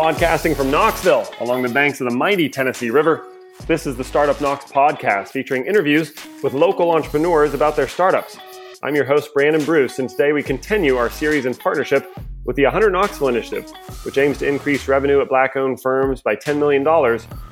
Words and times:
podcasting 0.00 0.56
from 0.56 0.70
Knoxville 0.70 1.28
along 1.40 1.60
the 1.60 1.68
banks 1.68 2.00
of 2.00 2.08
the 2.08 2.16
mighty 2.16 2.48
Tennessee 2.48 2.88
River. 2.88 3.22
This 3.66 3.86
is 3.86 3.98
the 3.98 4.02
Startup 4.02 4.40
Knox 4.40 4.64
podcast 4.64 5.28
featuring 5.28 5.66
interviews 5.66 6.14
with 6.42 6.54
local 6.54 6.92
entrepreneurs 6.92 7.52
about 7.52 7.76
their 7.76 7.86
startups. 7.86 8.38
I'm 8.82 8.94
your 8.94 9.04
host, 9.04 9.34
Brandon 9.34 9.62
Bruce, 9.62 9.98
and 9.98 10.08
today 10.08 10.32
we 10.32 10.42
continue 10.42 10.96
our 10.96 11.10
series 11.10 11.44
in 11.44 11.52
partnership 11.52 12.16
with 12.46 12.56
the 12.56 12.62
100 12.62 12.92
Knoxville 12.94 13.28
Initiative, 13.28 13.70
which 14.04 14.16
aims 14.16 14.38
to 14.38 14.48
increase 14.48 14.88
revenue 14.88 15.20
at 15.20 15.28
black 15.28 15.54
owned 15.54 15.82
firms 15.82 16.22
by 16.22 16.34
$10 16.34 16.56
million 16.58 16.88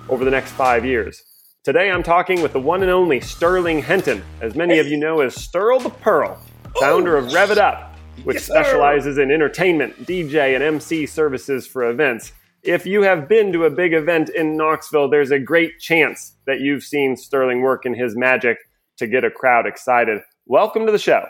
over 0.09 0.25
the 0.25 0.31
next 0.31 0.53
five 0.53 0.87
years. 0.87 1.23
Today 1.65 1.91
I'm 1.91 2.03
talking 2.03 2.41
with 2.41 2.55
the 2.55 2.61
one 2.61 2.81
and 2.81 2.91
only 2.91 3.21
Sterling 3.21 3.83
Henton, 3.83 4.23
as 4.41 4.55
many 4.55 4.79
of 4.79 4.89
you 4.89 4.97
know 4.97 5.21
as 5.21 5.37
Sterl 5.37 5.83
the 5.83 5.91
Pearl, 5.91 6.41
founder 6.81 7.15
of 7.15 7.31
Rev 7.35 7.51
It 7.51 7.59
Up, 7.59 7.95
which 8.25 8.37
Yes, 8.37 8.47
specializes 8.47 9.19
in 9.19 9.31
entertainment, 9.31 10.07
DJ, 10.07 10.55
and 10.55 10.65
MC 10.65 11.05
services 11.05 11.67
for 11.67 11.91
events. 11.91 12.33
If 12.63 12.87
you 12.87 13.03
have 13.03 13.29
been 13.29 13.53
to 13.53 13.65
a 13.65 13.71
big 13.71 13.93
event 13.93 14.31
in 14.31 14.57
Knoxville, 14.57 15.09
there's 15.09 15.31
a 15.31 15.39
great 15.39 15.79
chance 15.79 16.35
that 16.47 16.61
you've 16.61 16.83
seen 16.83 17.17
Sterling 17.17 17.63
work 17.63 17.87
in 17.87 17.95
his 17.95 18.17
magic 18.17 18.59
to 18.97 19.07
get 19.07 19.23
a 19.23 19.31
crowd 19.31 19.65
excited. 19.67 20.23
Welcome 20.47 20.85
to 20.87 20.93
the 20.93 20.99
show. 20.99 21.25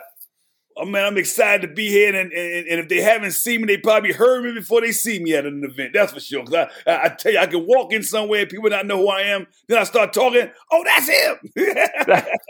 Oh 0.75 0.85
man, 0.85 1.05
I'm 1.05 1.17
excited 1.17 1.67
to 1.67 1.73
be 1.73 1.89
here, 1.89 2.15
and, 2.15 2.31
and, 2.31 2.67
and 2.67 2.79
if 2.79 2.87
they 2.87 3.01
haven't 3.01 3.33
seen 3.33 3.61
me, 3.61 3.67
they 3.67 3.77
probably 3.77 4.13
heard 4.13 4.45
me 4.45 4.53
before 4.53 4.81
they 4.81 4.93
see 4.93 5.21
me 5.21 5.35
at 5.35 5.45
an 5.45 5.61
event. 5.63 5.91
That's 5.93 6.13
for 6.13 6.21
sure. 6.21 6.43
Cause 6.45 6.53
I, 6.55 6.69
I, 6.87 7.09
tell 7.09 7.33
you, 7.33 7.37
I 7.37 7.47
can 7.47 7.67
walk 7.67 7.91
in 7.91 8.01
somewhere, 8.01 8.41
and 8.41 8.49
people 8.49 8.69
not 8.69 8.87
know 8.87 8.97
who 8.97 9.09
I 9.09 9.21
am. 9.21 9.45
Then 9.67 9.77
I 9.77 9.83
start 9.83 10.13
talking. 10.13 10.49
Oh, 10.71 10.83
that's 10.85 11.09
him. 11.09 11.35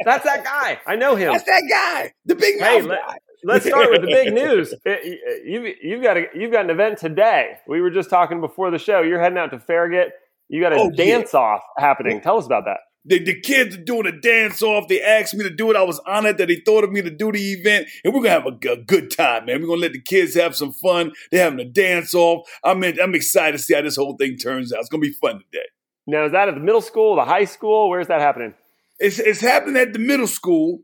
That's 0.05 0.23
that 0.25 0.43
guy. 0.43 0.79
I 0.85 0.95
know 0.95 1.15
him. 1.15 1.33
that's 1.33 1.43
that 1.45 1.63
guy, 1.69 2.13
the 2.25 2.35
big 2.35 2.59
Hey, 2.59 2.79
mouth 2.79 2.89
let, 2.89 2.99
guy. 3.07 3.17
Let's 3.43 3.65
start 3.65 3.89
with 3.91 4.01
the 4.01 4.07
big 4.07 4.33
news. 4.33 4.73
It- 4.85 5.19
uh, 5.27 5.43
you, 5.45 5.73
you've 5.81 6.03
got 6.03 6.17
a, 6.17 6.25
you've 6.35 6.51
got 6.51 6.65
an 6.65 6.69
event 6.71 6.97
today. 6.99 7.53
We 7.67 7.81
were 7.81 7.89
just 7.91 8.09
talking 8.09 8.41
before 8.41 8.71
the 8.71 8.79
show. 8.79 9.01
You're 9.01 9.21
heading 9.21 9.37
out 9.37 9.51
to 9.51 9.59
Farragut. 9.59 10.13
You 10.47 10.61
got 10.61 10.73
a 10.73 10.77
Oh, 10.77 10.89
yeah. 10.93 11.05
dance 11.17 11.33
off 11.33 11.61
happening. 11.77 12.21
Tell 12.21 12.37
us 12.37 12.45
about 12.45 12.65
that. 12.65 12.77
The, 13.05 13.23
the 13.23 13.39
kids 13.39 13.75
are 13.75 13.83
doing 13.83 14.05
a 14.07 14.11
dance 14.19 14.61
off. 14.61 14.87
They 14.89 15.01
asked 15.01 15.33
me 15.33 15.43
to 15.43 15.49
do 15.49 15.71
it. 15.71 15.77
I 15.77 15.83
was 15.83 15.99
honored 16.05 16.37
that 16.37 16.47
they 16.47 16.61
thought 16.65 16.83
of 16.83 16.91
me 16.91 17.01
to 17.01 17.09
do 17.09 17.31
the 17.31 17.39
event, 17.53 17.87
and 18.03 18.13
we're 18.13 18.19
gonna 18.21 18.31
have 18.31 18.45
a 18.45 18.51
good 18.75 19.09
time, 19.09 19.45
man. 19.45 19.61
We're 19.61 19.67
gonna 19.67 19.81
let 19.81 19.93
the 19.93 20.01
kids 20.01 20.35
have 20.35 20.55
some 20.55 20.73
fun. 20.73 21.13
They're 21.31 21.43
having 21.45 21.59
a 21.61 21.65
dance 21.69 22.13
off. 22.13 22.47
I'm 22.63 22.83
in, 22.83 22.99
I'm 22.99 23.15
excited 23.15 23.57
to 23.57 23.63
see 23.63 23.73
how 23.73 23.81
this 23.81 23.95
whole 23.95 24.17
thing 24.17 24.35
turns 24.37 24.73
out. 24.73 24.79
It's 24.81 24.89
gonna 24.89 25.01
be 25.01 25.13
fun 25.13 25.35
today. 25.39 25.65
Now, 26.07 26.25
is 26.25 26.33
that 26.33 26.49
at 26.49 26.55
the 26.55 26.61
middle 26.61 26.81
school, 26.81 27.15
the 27.15 27.23
high 27.25 27.45
school? 27.45 27.89
Where's 27.89 28.07
that 28.07 28.19
happening? 28.19 28.53
It's 28.99 29.17
it's 29.17 29.39
happening 29.39 29.77
at 29.77 29.93
the 29.93 29.99
middle 29.99 30.27
school, 30.27 30.79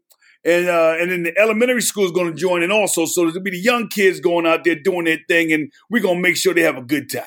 and 0.46 0.70
uh, 0.70 0.96
and 1.00 1.12
then 1.12 1.24
the 1.24 1.38
elementary 1.38 1.82
school 1.82 2.06
is 2.06 2.12
going 2.12 2.32
to 2.32 2.38
join 2.38 2.64
in 2.64 2.72
also. 2.72 3.06
So 3.06 3.26
there'll 3.26 3.42
be 3.42 3.52
the 3.52 3.60
young 3.60 3.88
kids 3.88 4.20
going 4.20 4.46
out 4.46 4.64
there 4.64 4.76
doing 4.76 5.06
their 5.06 5.20
thing, 5.28 5.52
and 5.52 5.72
we're 5.90 6.04
gonna 6.04 6.20
make 6.20 6.38
sure 6.38 6.54
they 6.54 6.62
have 6.62 6.78
a 6.78 6.84
good 6.84 7.12
time. 7.12 7.24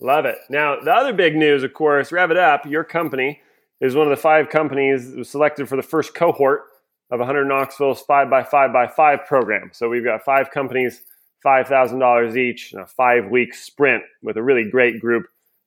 Love 0.00 0.26
it. 0.26 0.36
Now, 0.50 0.78
the 0.80 0.92
other 0.92 1.12
big 1.12 1.36
news, 1.36 1.62
of 1.62 1.72
course, 1.72 2.12
Rev 2.12 2.30
It 2.30 2.36
Up, 2.36 2.66
your 2.66 2.84
company, 2.84 3.40
is 3.80 3.94
one 3.94 4.06
of 4.06 4.10
the 4.10 4.20
five 4.20 4.48
companies 4.48 5.10
that 5.10 5.18
was 5.18 5.30
selected 5.30 5.68
for 5.68 5.76
the 5.76 5.82
first 5.82 6.14
cohort 6.14 6.62
of 7.10 7.18
100 7.18 7.44
Knoxville's 7.46 8.02
5 8.02 8.28
by 8.28 8.42
5 8.42 8.72
by 8.72 8.86
5 8.88 9.20
program. 9.26 9.70
So 9.72 9.88
we've 9.88 10.04
got 10.04 10.24
five 10.24 10.50
companies, 10.50 11.02
$5,000 11.44 12.36
each, 12.36 12.74
a 12.74 12.84
five 12.84 13.30
week 13.30 13.54
sprint 13.54 14.02
with 14.22 14.36
a 14.36 14.42
really 14.42 14.68
great 14.68 15.00
group 15.00 15.26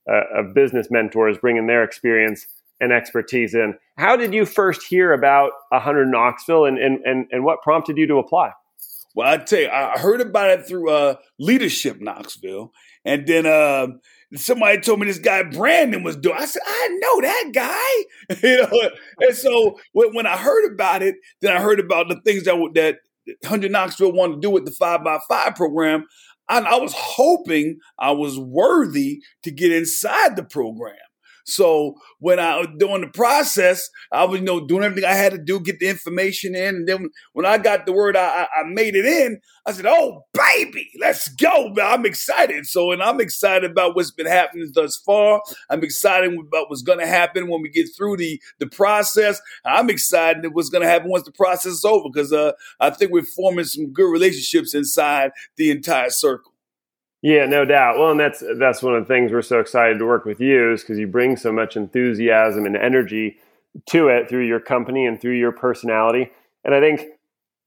uh, 0.10 0.40
of 0.40 0.54
business 0.54 0.90
mentors 0.92 1.38
bringing 1.38 1.68
their 1.68 1.84
experience 1.84 2.46
and 2.80 2.92
expertise 2.94 3.54
in. 3.54 3.76
How 3.98 4.16
did 4.16 4.34
you 4.34 4.46
first 4.46 4.84
hear 4.84 5.14
about 5.14 5.52
100 5.70 6.08
Knoxville 6.08 6.66
and, 6.66 6.78
and, 6.78 7.00
and, 7.06 7.28
and 7.32 7.44
what 7.44 7.62
prompted 7.62 7.98
you 7.98 8.08
to 8.08 8.18
apply? 8.18 8.52
Well, 9.16 9.28
I 9.28 9.38
tell 9.38 9.60
you, 9.60 9.70
I 9.70 9.98
heard 9.98 10.22
about 10.22 10.52
it 10.52 10.68
through 10.68 10.90
uh, 10.92 11.16
Leadership 11.40 12.00
Knoxville, 12.00 12.72
and 13.04 13.26
then 13.26 13.46
uh, 13.46 13.88
somebody 14.36 14.80
told 14.80 15.00
me 15.00 15.08
this 15.08 15.20
guy 15.20 15.44
Brandon 15.44 16.04
was 16.04 16.16
doing. 16.16 16.38
I 16.38 16.46
said, 16.46 16.62
I 16.66 17.00
know 17.02 17.22
that 17.22 17.52
guy, 17.54 18.38
you 18.44 18.58
know. 18.58 18.90
And 19.20 19.36
so 19.36 19.80
when, 19.94 20.28
I 20.28 20.38
heard 20.38 20.72
about 20.72 21.02
it, 21.02 21.16
then 21.42 21.56
I 21.56 21.60
heard 21.60 21.80
about 21.80 22.08
the 22.08 22.22
things 22.24 22.44
that 22.44 22.56
that 22.76 22.98
Hundred 23.46 23.72
Knoxville 23.72 24.14
wanted 24.14 24.36
to 24.36 24.42
do 24.42 24.50
with 24.52 24.66
the 24.66 24.72
five 24.72 25.04
by 25.04 25.20
five 25.28 25.56
program. 25.56 26.06
And 26.48 26.68
I 26.68 26.78
was 26.78 26.94
hoping 26.96 27.80
I 28.00 28.12
was 28.12 28.38
worthy 28.40 29.22
to 29.44 29.52
get 29.52 29.72
inside 29.72 30.36
the 30.36 30.44
program. 30.44 30.96
So 31.46 31.96
when 32.20 32.40
I 32.40 32.66
doing 32.78 33.02
the 33.02 33.08
process, 33.08 33.90
I 34.12 34.26
was, 34.26 34.40
you 34.40 34.46
know, 34.46 34.66
doing 34.66 34.84
everything 34.84 35.10
I 35.10 35.14
had 35.14 35.32
to 35.32 35.38
do, 35.38 35.60
get 35.60 35.80
the 35.80 35.90
information 35.90 36.56
in. 36.56 36.76
And 36.76 36.88
then 36.88 37.10
when 37.34 37.46
I 37.46 37.58
got 37.58 37.86
the 37.86 37.94
word, 37.94 38.16
I, 38.16 38.48
I 38.56 38.64
made 38.64 38.96
it 38.96 39.06
in. 39.06 39.40
I 39.66 39.72
said, 39.72 39.86
"Oh, 39.88 40.26
baby, 40.34 40.90
let's 41.00 41.28
go!" 41.30 41.74
I'm 41.82 42.06
excited. 42.06 42.66
So, 42.66 42.92
and 42.92 43.02
I'm 43.02 43.20
excited 43.22 43.70
about 43.70 43.96
what's 43.96 44.12
been 44.12 44.26
happening 44.26 44.72
thus 44.74 44.98
far. 44.98 45.42
I'm 45.70 45.84
excited 45.84 46.34
about 46.34 46.70
what's 46.70 46.82
going 46.82 47.00
to 47.00 47.08
happen 47.08 47.50
when 47.50 47.62
we 47.62 47.70
get 47.70 47.88
through 47.96 48.18
the 48.18 48.42
the 48.60 48.68
process. 48.68 49.42
I'm 49.66 49.90
excited 49.90 50.46
at 50.46 50.54
what's 50.54 50.70
going 50.70 50.84
to 50.84 50.90
happen 50.90 51.10
once 51.10 51.24
the 51.24 51.32
process 51.32 51.74
is 51.74 51.86
over 51.86 52.10
because 52.12 52.34
uh, 52.34 52.54
I 52.80 52.90
think 52.90 53.12
we're 53.12 53.24
forming 53.24 53.66
some 53.66 53.92
good 53.92 54.12
relationships 54.12 54.74
inside 54.74 55.32
the 55.58 55.72
entire 55.72 56.10
circle. 56.10 56.49
Yeah, 57.22 57.46
no 57.46 57.66
doubt. 57.66 57.98
Well, 57.98 58.12
and 58.12 58.20
that's 58.20 58.42
that's 58.58 58.82
one 58.82 58.96
of 58.96 59.06
the 59.06 59.14
things 59.14 59.32
we're 59.32 59.42
so 59.42 59.60
excited 59.60 60.00
to 60.00 60.06
work 60.06 60.26
with 60.26 60.40
you 60.40 60.72
is 60.72 60.82
because 60.82 60.98
you 60.98 61.08
bring 61.08 61.36
so 61.36 61.52
much 61.52 61.76
enthusiasm 61.76 62.66
and 62.66 62.78
energy 62.78 63.38
to 63.88 64.08
it 64.08 64.30
through 64.30 64.48
your 64.48 64.60
company 64.60 65.06
and 65.06 65.20
through 65.20 65.38
your 65.38 65.52
personality. 65.52 66.32
And 66.64 66.74
I 66.74 66.80
think 66.80 67.02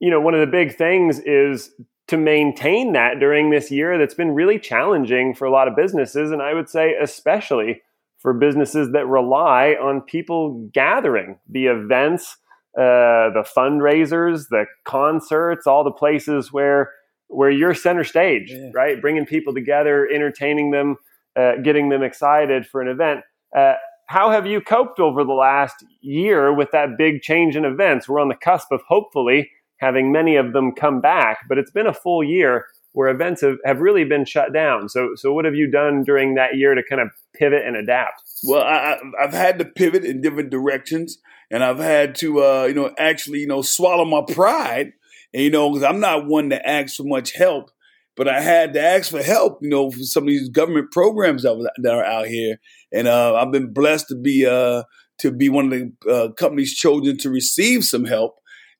you 0.01 0.11
know 0.11 0.21
one 0.21 0.35
of 0.35 0.41
the 0.41 0.47
big 0.47 0.77
things 0.77 1.19
is 1.21 1.71
to 2.09 2.17
maintain 2.17 2.93
that 2.95 3.21
during 3.21 3.51
this 3.51 3.71
year 3.71 3.99
that's 3.99 4.15
been 4.15 4.33
really 4.33 4.59
challenging 4.59 5.35
for 5.35 5.45
a 5.45 5.51
lot 5.51 5.69
of 5.69 5.77
businesses, 5.77 6.31
and 6.31 6.41
I 6.41 6.55
would 6.55 6.71
say 6.71 6.95
especially 7.01 7.83
for 8.21 8.33
businesses 8.33 8.93
that 8.93 9.07
rely 9.07 9.77
on 9.83 10.01
people 10.01 10.71
gathering, 10.73 11.39
the 11.49 11.67
events, 11.67 12.37
uh, 12.79 13.29
the 13.35 13.45
fundraisers, 13.55 14.49
the 14.49 14.65
concerts, 14.85 15.67
all 15.67 15.85
the 15.85 15.91
places 15.91 16.53
where 16.53 16.93
where 17.33 17.51
you're 17.51 17.75
center 17.75 18.05
stage, 18.05 18.51
Yeah. 18.53 18.71
right? 18.75 19.01
Bringing 19.01 19.27
people 19.27 19.55
together, 19.55 20.09
entertaining 20.13 20.71
them, 20.71 20.97
uh, 21.37 21.57
getting 21.63 21.89
them 21.89 22.03
excited 22.03 22.67
for 22.67 22.81
an 22.83 22.89
event. 22.89 23.21
Uh, 23.57 23.75
how 24.09 24.31
have 24.31 24.47
you 24.47 24.61
coped 24.61 25.01
over 25.01 25.25
the 25.25 25.33
last 25.33 25.77
year 26.01 26.53
with 26.53 26.71
that 26.73 26.99
big 26.99 27.23
change 27.23 27.57
in 27.57 27.65
events? 27.65 28.09
We're 28.09 28.21
on 28.21 28.29
the 28.29 28.35
cusp 28.35 28.71
of 28.71 28.83
hopefully 28.89 29.51
having 29.79 30.13
many 30.13 30.37
of 30.37 30.53
them 30.53 30.73
come 30.73 31.01
back, 31.01 31.39
but 31.49 31.59
it's 31.59 31.71
been 31.71 31.87
a 31.87 31.95
full 31.95 32.23
year 32.23 32.67
where 32.93 33.09
events 33.09 33.41
have, 33.41 33.57
have 33.65 33.81
really 33.81 34.05
been 34.05 34.25
shut 34.27 34.53
down. 34.53 34.89
So, 34.89 35.13
so 35.15 35.33
what 35.33 35.47
have 35.47 35.55
you 35.55 35.71
done 35.71 36.03
during 36.05 36.35
that 36.35 36.57
year 36.57 36.75
to 36.75 36.83
kind 36.83 37.01
of 37.01 37.09
pivot 37.35 37.65
and 37.67 37.75
adapt? 37.75 38.21
Well, 38.47 38.63
I, 38.63 38.75
I- 39.21 39.25
I've 39.25 39.33
had 39.33 39.59
to 39.61 39.65
pivot 39.65 40.05
in 40.05 40.21
different 40.21 40.51
directions, 40.51 41.19
and 41.51 41.65
I've 41.65 41.79
had 41.79 42.15
to, 42.17 42.45
uh, 42.45 42.65
you 42.67 42.75
know, 42.75 42.93
actually, 42.99 43.39
you 43.41 43.47
know, 43.47 43.63
swallow 43.63 44.05
my 44.05 44.23
pride, 44.35 44.93
and 45.33 45.43
you 45.43 45.51
know, 45.51 45.71
because 45.71 45.85
I'm 45.85 46.01
not 46.01 46.27
one 46.27 46.51
to 46.51 46.69
ask 46.69 46.97
for 46.97 47.05
much 47.05 47.33
help, 47.35 47.71
but 48.17 48.29
I 48.29 48.41
had 48.41 48.75
to 48.75 48.81
ask 48.81 49.11
for 49.11 49.23
help, 49.23 49.59
you 49.63 49.71
know, 49.71 49.91
for 49.91 49.99
some 50.01 50.25
of 50.25 50.29
these 50.29 50.49
government 50.49 50.91
programs 50.93 51.43
that, 51.43 51.57
was, 51.57 51.69
that 51.79 51.95
are 51.95 52.05
out 52.05 52.27
here, 52.27 52.59
and 52.93 53.09
uh, 53.09 53.35
I've 53.35 53.53
been 53.53 53.73
blessed 53.73 54.09
to 54.09 54.17
be 54.17 54.47
uh, 54.47 54.83
to 55.19 55.31
be 55.31 55.49
one 55.49 55.67
of 55.67 55.71
the 55.71 56.11
uh, 56.11 56.33
companies 56.33 56.75
chosen 56.75 57.17
to 57.19 57.31
receive 57.31 57.85
some 57.85 58.05
help, 58.05 58.37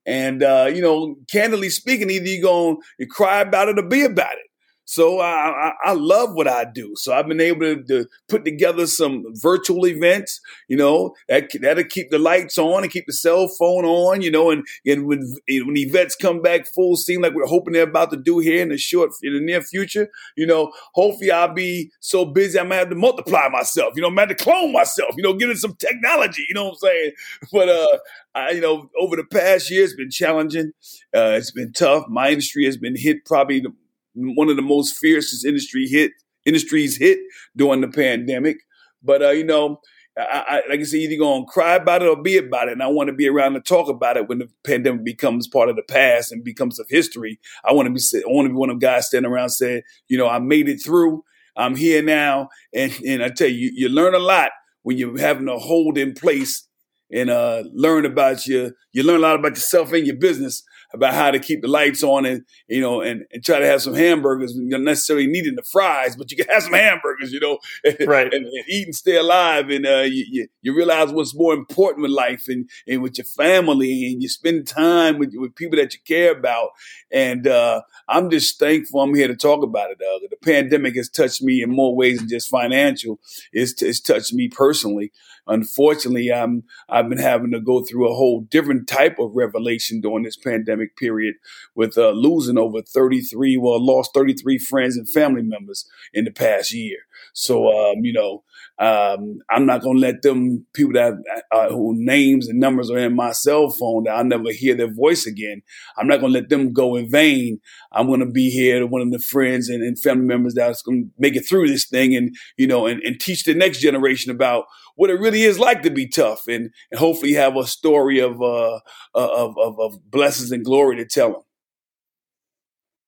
and 0.07 0.43
uh, 0.43 0.71
you 0.73 0.83
know, 0.83 1.17
candidly 1.31 1.71
speaking, 1.71 2.11
either 2.11 2.27
you 2.27 2.43
going 2.43 2.77
to 3.01 3.07
cry 3.07 3.41
about 3.41 3.69
it 3.69 3.79
or 3.79 3.89
be 3.89 4.03
about 4.03 4.33
it. 4.33 4.52
So 4.93 5.21
I, 5.21 5.71
I, 5.71 5.73
I 5.87 5.93
love 5.95 6.35
what 6.35 6.47
I 6.47 6.67
do. 6.67 6.93
So 6.97 7.15
I've 7.15 7.27
been 7.27 7.41
able 7.41 7.61
to, 7.61 7.83
to 7.85 8.07
put 8.29 8.45
together 8.45 8.87
some 8.87 9.25
virtual 9.33 9.87
events, 9.87 10.39
you 10.69 10.77
know, 10.77 11.15
that, 11.31 11.49
that'll 11.63 11.85
keep 11.85 12.11
the 12.11 12.19
lights 12.19 12.59
on 12.59 12.83
and 12.83 12.93
keep 12.93 13.07
the 13.07 13.15
cell 13.15 13.49
phone 13.49 13.87
on, 13.87 14.21
you 14.21 14.31
know, 14.31 14.51
and, 14.51 14.67
and 14.85 15.07
when, 15.07 15.35
when 15.49 15.79
events 15.79 16.15
come 16.15 16.43
back 16.43 16.67
full 16.67 16.97
steam, 16.97 17.23
like 17.23 17.33
we're 17.33 17.47
hoping 17.47 17.73
they're 17.73 17.85
about 17.85 18.11
to 18.11 18.19
do 18.19 18.39
here 18.41 18.61
in 18.61 18.69
the 18.69 18.77
short, 18.77 19.13
in 19.23 19.33
the 19.33 19.41
near 19.41 19.63
future, 19.63 20.11
you 20.37 20.47
know, 20.47 20.71
hopefully 20.93 21.31
I'll 21.31 21.55
be 21.55 21.91
so 22.01 22.27
busy 22.27 22.59
I'm 22.59 22.67
gonna 22.67 22.81
have 22.81 22.91
to 22.91 22.95
multiply 22.95 23.49
myself, 23.49 23.95
you 23.97 24.03
know, 24.03 24.09
I'm 24.09 24.15
gonna 24.15 24.29
have 24.29 24.37
to 24.37 24.45
clone 24.45 24.75
myself, 24.75 25.15
you 25.17 25.23
know, 25.23 25.33
get 25.33 25.49
in 25.49 25.57
some 25.57 25.75
technology, 25.77 26.45
you 26.51 26.55
know 26.55 26.65
what 26.65 26.73
I'm 26.73 26.77
saying? 26.77 27.13
But, 27.51 27.71
uh, 27.71 27.99
I, 28.35 28.51
you 28.51 28.61
know, 28.61 28.91
over 28.99 29.17
the 29.17 29.25
past 29.25 29.71
year, 29.71 29.85
it's 29.85 29.95
been 29.95 30.11
challenging. 30.11 30.73
Uh, 31.15 31.37
it's 31.37 31.51
been 31.51 31.73
tough. 31.73 32.09
My 32.09 32.31
industry 32.31 32.65
has 32.65 32.77
been 32.79 32.97
hit 32.97 33.25
probably 33.27 33.61
the, 33.61 33.73
one 34.15 34.49
of 34.49 34.57
the 34.57 34.63
most 34.63 34.97
fiercest 34.99 35.45
industry 35.45 35.87
hit 35.87 36.13
industries 36.45 36.97
hit 36.97 37.19
during 37.57 37.81
the 37.81 37.89
pandemic. 37.89 38.59
But 39.03 39.23
uh, 39.23 39.31
you 39.31 39.45
know, 39.45 39.81
I, 40.17 40.23
I, 40.23 40.63
like 40.69 40.81
I 40.81 40.83
said, 40.83 41.01
either 41.01 41.19
gonna 41.19 41.45
cry 41.47 41.75
about 41.75 42.03
it 42.03 42.09
or 42.09 42.21
be 42.21 42.37
about 42.37 42.69
it. 42.69 42.73
And 42.73 42.83
I 42.83 42.89
want 42.89 43.09
to 43.09 43.15
be 43.15 43.29
around 43.29 43.55
to 43.55 43.61
talk 43.61 43.89
about 43.89 44.17
it 44.17 44.29
when 44.29 44.39
the 44.39 44.49
pandemic 44.65 45.05
becomes 45.05 45.49
part 45.49 45.69
of 45.69 45.77
the 45.77 45.83
past 45.83 46.33
and 46.33 46.45
becomes 46.45 46.79
of 46.79 46.87
history. 46.89 47.41
I 47.65 47.73
want 47.73 47.87
to 47.87 47.93
be 47.93 48.25
I 48.25 48.31
want 48.31 48.47
to 48.47 48.51
be 48.51 48.57
one 48.57 48.71
of 48.71 48.79
the 48.81 48.87
guys 48.87 49.07
standing 49.07 49.31
around 49.31 49.51
saying, 49.51 49.83
you 50.09 50.19
know, 50.19 50.29
I 50.29 50.39
made 50.39 50.69
it 50.69 50.83
through. 50.83 51.25
I'm 51.57 51.77
here 51.77 52.03
now, 52.03 52.49
and 52.75 52.93
and 53.07 53.23
I 53.23 53.29
tell 53.29 53.49
you, 53.49 53.71
you 53.75 53.89
learn 53.89 54.15
a 54.15 54.19
lot 54.19 54.51
when 54.83 54.99
you're 54.99 55.19
having 55.19 55.47
to 55.47 55.57
hold 55.57 55.99
in 55.99 56.15
place 56.15 56.67
and 57.11 57.31
uh, 57.31 57.65
learn 57.73 58.07
about 58.07 58.47
your. 58.47 58.73
You 58.93 59.03
learn 59.03 59.17
a 59.17 59.23
lot 59.23 59.39
about 59.39 59.53
yourself 59.53 59.93
and 59.93 60.07
your 60.07 60.17
business. 60.17 60.63
About 60.95 61.15
how 61.15 61.31
to 61.31 61.39
keep 61.39 61.63
the 61.63 61.69
lights 61.69 62.03
on 62.03 62.27
and 62.27 62.45
you 62.69 62.81
know 62.81 63.01
and, 63.01 63.25
and 63.33 63.45
try 63.45 63.59
to 63.59 63.67
have 63.67 63.83
some 63.83 63.95
hamburgers. 63.95 64.55
You're 64.55 64.79
not 64.79 64.83
necessarily 64.83 65.27
needing 65.27 65.55
the 65.55 65.63
fries, 65.63 66.17
but 66.17 66.31
you 66.31 66.37
can 66.37 66.47
have 66.49 66.63
some 66.63 66.73
hamburgers, 66.73 67.33
you 67.33 67.41
know, 67.41 67.59
right? 68.07 68.33
and, 68.33 68.47
and, 68.47 68.65
eat 68.69 68.87
and 68.87 68.95
stay 68.95 69.17
alive. 69.17 69.71
And 69.71 69.87
uh, 69.87 70.03
you, 70.03 70.25
you, 70.31 70.49
you 70.63 70.77
realize 70.77 71.13
what's 71.13 71.35
more 71.35 71.55
important 71.55 72.03
with 72.03 72.13
life 72.13 72.45
and 72.49 72.69
and 72.87 73.03
with 73.03 73.19
your 73.19 73.25
family, 73.25 74.13
and 74.13 74.23
you 74.23 74.29
spend 74.29 74.67
time 74.67 75.19
with 75.19 75.33
with 75.35 75.55
people 75.55 75.79
that 75.79 75.95
you 75.95 76.01
care 76.07 76.33
about. 76.33 76.71
And 77.11 77.47
uh, 77.47 77.83
I'm 78.09 78.31
just 78.31 78.59
thankful 78.59 79.01
I'm 79.01 79.15
here 79.15 79.29
to 79.29 79.37
talk 79.37 79.63
about 79.63 79.91
it. 79.91 79.99
Uh, 80.01 80.27
the 80.31 80.37
pandemic 80.43 80.97
has 80.97 81.09
touched 81.09 81.43
me 81.43 81.63
in 81.63 81.71
more 81.71 81.95
ways 81.95 82.19
than 82.19 82.29
just 82.29 82.49
financial. 82.49 83.21
It's, 83.53 83.81
it's 83.83 84.01
touched 84.01 84.33
me 84.33 84.49
personally. 84.49 85.13
Unfortunately, 85.47 86.33
I'm 86.33 86.65
I've 86.89 87.09
been 87.09 87.19
having 87.19 87.51
to 87.53 87.61
go 87.61 87.83
through 87.83 88.11
a 88.11 88.15
whole 88.15 88.43
different 88.43 88.87
type 88.87 89.19
of 89.19 89.33
revelation 89.35 90.01
during 90.01 90.23
this 90.23 90.37
pandemic 90.37 90.97
period, 90.97 91.35
with 91.75 91.99
uh, 91.99 92.11
losing 92.11 92.59
over 92.59 92.81
33, 92.83 93.57
well, 93.57 93.85
lost 93.85 94.15
33 94.15 94.59
friends 94.59 94.97
and 94.97 95.11
family 95.11 95.43
members 95.43 95.89
in 96.13 96.25
the 96.25 96.31
past 96.31 96.73
year. 96.73 96.99
So, 97.33 97.69
um, 97.69 98.05
you 98.05 98.13
know, 98.13 98.43
um, 98.79 99.39
I'm 99.51 99.67
not 99.67 99.83
to 99.83 99.91
let 99.91 100.23
them 100.23 100.67
people 100.75 100.95
that 100.95 101.15
uh, 101.53 101.69
who 101.69 101.95
names 101.95 102.49
and 102.49 102.59
numbers 102.59 102.91
are 102.91 102.99
in 102.99 103.15
my 103.15 103.33
cell 103.33 103.71
phone 103.71 104.05
that 104.05 104.15
I'll 104.15 104.25
never 104.25 104.51
hear 104.51 104.75
their 104.75 104.93
voice 104.93 105.27
again. 105.27 105.63
I'm 105.97 106.09
not 106.09 106.21
to 106.21 106.27
let 106.27 106.49
them 106.49 106.73
go 106.73 106.97
in 106.97 107.11
vain. 107.11 107.61
I'm 107.93 108.09
to 108.19 108.27
be 108.27 108.51
here 108.51 108.81
to 108.81 108.87
one 108.87 109.03
of 109.03 109.11
the 109.13 109.19
friends 109.19 109.69
and, 109.69 109.83
and 109.83 109.99
family 109.99 110.27
members 110.27 110.55
that's 110.55 110.83
to 110.85 111.05
make 111.19 111.37
it 111.37 111.47
through 111.49 111.69
this 111.69 111.87
thing 111.87 112.17
and, 112.17 112.35
you 112.57 112.67
know, 112.67 112.87
and, 112.87 113.01
and 113.03 113.21
teach 113.21 113.45
the 113.45 113.55
next 113.55 113.81
generation 113.81 114.33
about 114.33 114.65
what 114.97 115.11
it 115.11 115.21
really 115.21 115.43
is 115.43 115.59
like 115.59 115.83
to 115.83 115.91
be 115.91 116.09
tough 116.09 116.49
and, 116.49 116.71
and 116.91 116.99
hopefully 116.99 117.35
have 117.35 117.57
a 117.57 117.67
story 117.67 118.19
of, 118.19 118.43
uh, 118.43 118.81
of, 119.15 119.57
of, 119.59 119.79
of 119.79 120.11
blessings 120.11 120.51
and 120.51 120.65
glory 120.65 120.97
to 120.97 121.05
tell 121.05 121.33
them. 121.33 121.43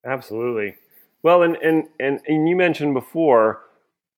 Absolutely. 0.06 0.76
Well, 1.22 1.42
and, 1.42 1.56
and, 1.56 1.84
and, 1.98 2.20
and 2.26 2.48
you 2.48 2.54
mentioned 2.54 2.92
before, 2.92 3.63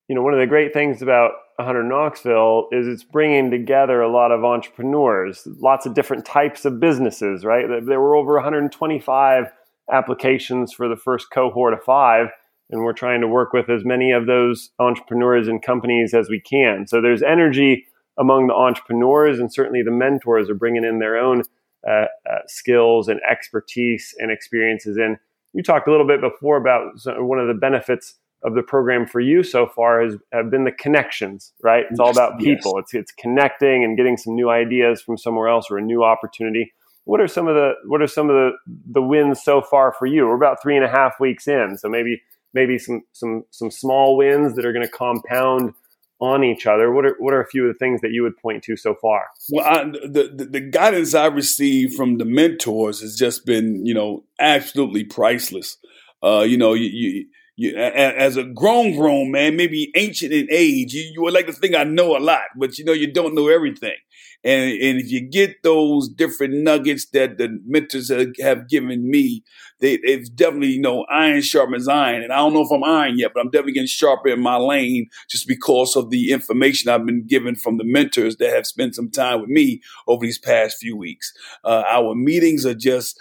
you 0.08 0.14
know, 0.14 0.22
one 0.22 0.34
of 0.34 0.40
the 0.40 0.46
great 0.46 0.72
things 0.72 1.02
about 1.02 1.32
100 1.56 1.84
Knoxville 1.84 2.68
is 2.70 2.86
it's 2.86 3.02
bringing 3.02 3.50
together 3.50 4.00
a 4.00 4.12
lot 4.12 4.30
of 4.30 4.44
entrepreneurs, 4.44 5.46
lots 5.60 5.86
of 5.86 5.94
different 5.94 6.24
types 6.24 6.64
of 6.64 6.78
businesses, 6.78 7.44
right? 7.44 7.66
There 7.84 8.00
were 8.00 8.14
over 8.14 8.34
125 8.34 9.46
applications 9.90 10.72
for 10.72 10.88
the 10.88 10.96
first 10.96 11.30
cohort 11.30 11.72
of 11.72 11.82
five, 11.82 12.28
and 12.70 12.82
we're 12.82 12.92
trying 12.92 13.20
to 13.20 13.28
work 13.28 13.52
with 13.52 13.68
as 13.68 13.84
many 13.84 14.12
of 14.12 14.26
those 14.26 14.70
entrepreneurs 14.78 15.48
and 15.48 15.62
companies 15.62 16.14
as 16.14 16.28
we 16.28 16.40
can. 16.40 16.86
So 16.86 17.00
there's 17.00 17.22
energy 17.22 17.86
among 18.18 18.46
the 18.46 18.54
entrepreneurs, 18.54 19.38
and 19.38 19.52
certainly 19.52 19.82
the 19.82 19.90
mentors 19.90 20.48
are 20.50 20.54
bringing 20.54 20.84
in 20.84 20.98
their 20.98 21.16
own 21.16 21.42
uh, 21.88 22.06
uh, 22.28 22.38
skills 22.46 23.08
and 23.08 23.20
expertise 23.28 24.14
and 24.18 24.30
experiences. 24.30 24.96
And 24.96 25.18
you 25.52 25.62
talked 25.62 25.88
a 25.88 25.90
little 25.90 26.06
bit 26.06 26.20
before 26.20 26.56
about 26.56 26.92
one 27.04 27.38
of 27.38 27.48
the 27.48 27.54
benefits 27.54 28.14
of 28.42 28.54
the 28.54 28.62
program 28.62 29.06
for 29.06 29.20
you 29.20 29.42
so 29.42 29.66
far 29.66 30.02
has 30.02 30.16
have 30.32 30.50
been 30.50 30.64
the 30.64 30.72
connections, 30.72 31.52
right? 31.62 31.84
It's 31.90 32.00
all 32.00 32.10
about 32.10 32.38
people. 32.38 32.74
Yes. 32.76 32.84
It's 32.84 32.94
it's 32.94 33.12
connecting 33.12 33.84
and 33.84 33.96
getting 33.96 34.16
some 34.16 34.34
new 34.34 34.50
ideas 34.50 35.02
from 35.02 35.18
somewhere 35.18 35.48
else 35.48 35.66
or 35.70 35.78
a 35.78 35.82
new 35.82 36.04
opportunity. 36.04 36.72
What 37.04 37.20
are 37.20 37.28
some 37.28 37.48
of 37.48 37.54
the 37.54 37.72
what 37.86 38.02
are 38.02 38.06
some 38.06 38.30
of 38.30 38.36
the 38.36 38.50
the 38.90 39.02
wins 39.02 39.42
so 39.42 39.62
far 39.62 39.92
for 39.92 40.06
you? 40.06 40.26
We're 40.26 40.36
about 40.36 40.62
three 40.62 40.76
and 40.76 40.84
a 40.84 40.88
half 40.88 41.18
weeks 41.18 41.48
in, 41.48 41.76
so 41.78 41.88
maybe 41.88 42.22
maybe 42.52 42.78
some 42.78 43.02
some 43.12 43.44
some 43.50 43.70
small 43.70 44.16
wins 44.16 44.54
that 44.56 44.64
are 44.64 44.72
going 44.72 44.84
to 44.84 44.92
compound 44.92 45.72
on 46.20 46.44
each 46.44 46.66
other. 46.66 46.92
What 46.92 47.06
are 47.06 47.16
what 47.18 47.34
are 47.34 47.40
a 47.40 47.46
few 47.46 47.66
of 47.66 47.74
the 47.74 47.78
things 47.78 48.00
that 48.00 48.10
you 48.10 48.22
would 48.22 48.36
point 48.36 48.64
to 48.64 48.76
so 48.76 48.94
far? 48.94 49.22
Well, 49.50 49.64
I, 49.64 49.84
the, 49.84 50.32
the, 50.34 50.44
the 50.44 50.60
guidance 50.60 51.14
I 51.14 51.26
received 51.26 51.94
from 51.94 52.18
the 52.18 52.24
mentors 52.24 53.00
has 53.00 53.16
just 53.16 53.46
been 53.46 53.84
you 53.84 53.94
know 53.94 54.24
absolutely 54.38 55.04
priceless. 55.04 55.76
Uh, 56.22 56.40
you 56.40 56.56
know, 56.56 56.72
you, 56.72 56.88
you 56.88 57.26
you, 57.56 57.74
as 57.74 58.36
a 58.36 58.44
grown 58.44 58.94
grown 58.94 59.30
man, 59.30 59.56
maybe 59.56 59.90
ancient 59.96 60.32
in 60.32 60.46
age, 60.50 60.92
you, 60.92 61.10
you 61.14 61.22
would 61.22 61.32
like 61.32 61.46
to 61.46 61.54
think 61.54 61.74
I 61.74 61.84
know 61.84 62.16
a 62.16 62.20
lot, 62.20 62.42
but 62.56 62.76
you 62.78 62.84
know 62.84 62.92
you 62.92 63.10
don't 63.10 63.34
know 63.34 63.48
everything. 63.48 63.96
And 64.44 64.70
and 64.70 65.00
if 65.00 65.10
you 65.10 65.22
get 65.22 65.62
those 65.62 66.10
different 66.10 66.52
nuggets 66.52 67.06
that 67.14 67.38
the 67.38 67.58
mentors 67.66 68.10
have 68.40 68.68
given 68.68 69.10
me, 69.10 69.42
they, 69.80 69.94
it's 70.02 70.28
definitely 70.28 70.72
you 70.72 70.82
know 70.82 71.06
iron 71.10 71.40
sharpens 71.40 71.88
iron. 71.88 72.22
And 72.22 72.32
I 72.32 72.36
don't 72.36 72.52
know 72.52 72.62
if 72.62 72.70
I'm 72.70 72.84
iron 72.84 73.18
yet, 73.18 73.30
but 73.32 73.40
I'm 73.40 73.50
definitely 73.50 73.72
getting 73.72 73.86
sharper 73.86 74.28
in 74.28 74.40
my 74.40 74.56
lane 74.58 75.08
just 75.30 75.48
because 75.48 75.96
of 75.96 76.10
the 76.10 76.32
information 76.32 76.90
I've 76.90 77.06
been 77.06 77.26
given 77.26 77.56
from 77.56 77.78
the 77.78 77.84
mentors 77.84 78.36
that 78.36 78.54
have 78.54 78.66
spent 78.66 78.94
some 78.94 79.10
time 79.10 79.40
with 79.40 79.48
me 79.48 79.80
over 80.06 80.26
these 80.26 80.38
past 80.38 80.76
few 80.76 80.94
weeks. 80.94 81.32
Uh, 81.64 81.84
our 81.88 82.14
meetings 82.14 82.66
are 82.66 82.74
just 82.74 83.18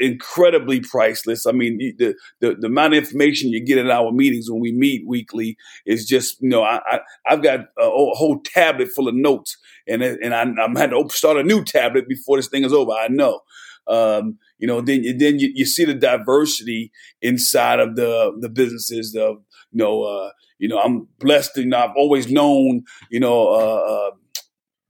incredibly 0.00 0.80
priceless. 0.80 1.46
I 1.46 1.52
mean, 1.52 1.78
the, 1.98 2.14
the, 2.40 2.56
the 2.58 2.66
amount 2.66 2.94
of 2.94 2.98
information 2.98 3.50
you 3.50 3.64
get 3.64 3.78
in 3.78 3.90
our 3.90 4.12
meetings 4.12 4.50
when 4.50 4.60
we 4.60 4.72
meet 4.72 5.06
weekly 5.06 5.56
is 5.86 6.06
just, 6.06 6.40
you 6.40 6.48
know, 6.48 6.62
I, 6.62 6.80
I 6.86 7.00
have 7.26 7.42
got 7.42 7.60
a, 7.78 7.88
whole 7.88 8.40
tablet 8.44 8.88
full 8.88 9.08
of 9.08 9.14
notes, 9.14 9.56
and 9.86 10.02
and 10.02 10.34
I, 10.34 10.42
I'm 10.62 10.76
had 10.76 10.90
to 10.90 11.08
start 11.10 11.36
a 11.36 11.42
new 11.42 11.64
tablet 11.64 12.08
before 12.08 12.36
this 12.36 12.48
thing 12.48 12.64
is 12.64 12.72
over. 12.72 12.92
I 12.92 13.08
know. 13.08 13.40
Um, 13.86 14.38
you 14.58 14.66
know, 14.66 14.80
then 14.80 15.02
then 15.18 15.38
you, 15.38 15.50
you 15.54 15.64
see 15.64 15.84
the 15.84 15.94
diversity 15.94 16.92
inside 17.22 17.80
of 17.80 17.96
the 17.96 18.36
the 18.40 18.48
businesses. 18.48 19.12
The 19.12 19.40
you 19.72 19.78
know, 19.78 20.02
uh, 20.02 20.30
you 20.58 20.68
know, 20.68 20.78
I'm 20.78 21.08
blessed. 21.18 21.56
Know, 21.56 21.78
I've 21.78 21.96
always 21.96 22.30
known, 22.30 22.82
you 23.10 23.20
know, 23.20 23.48
uh, 23.48 24.08
uh, 24.08 24.10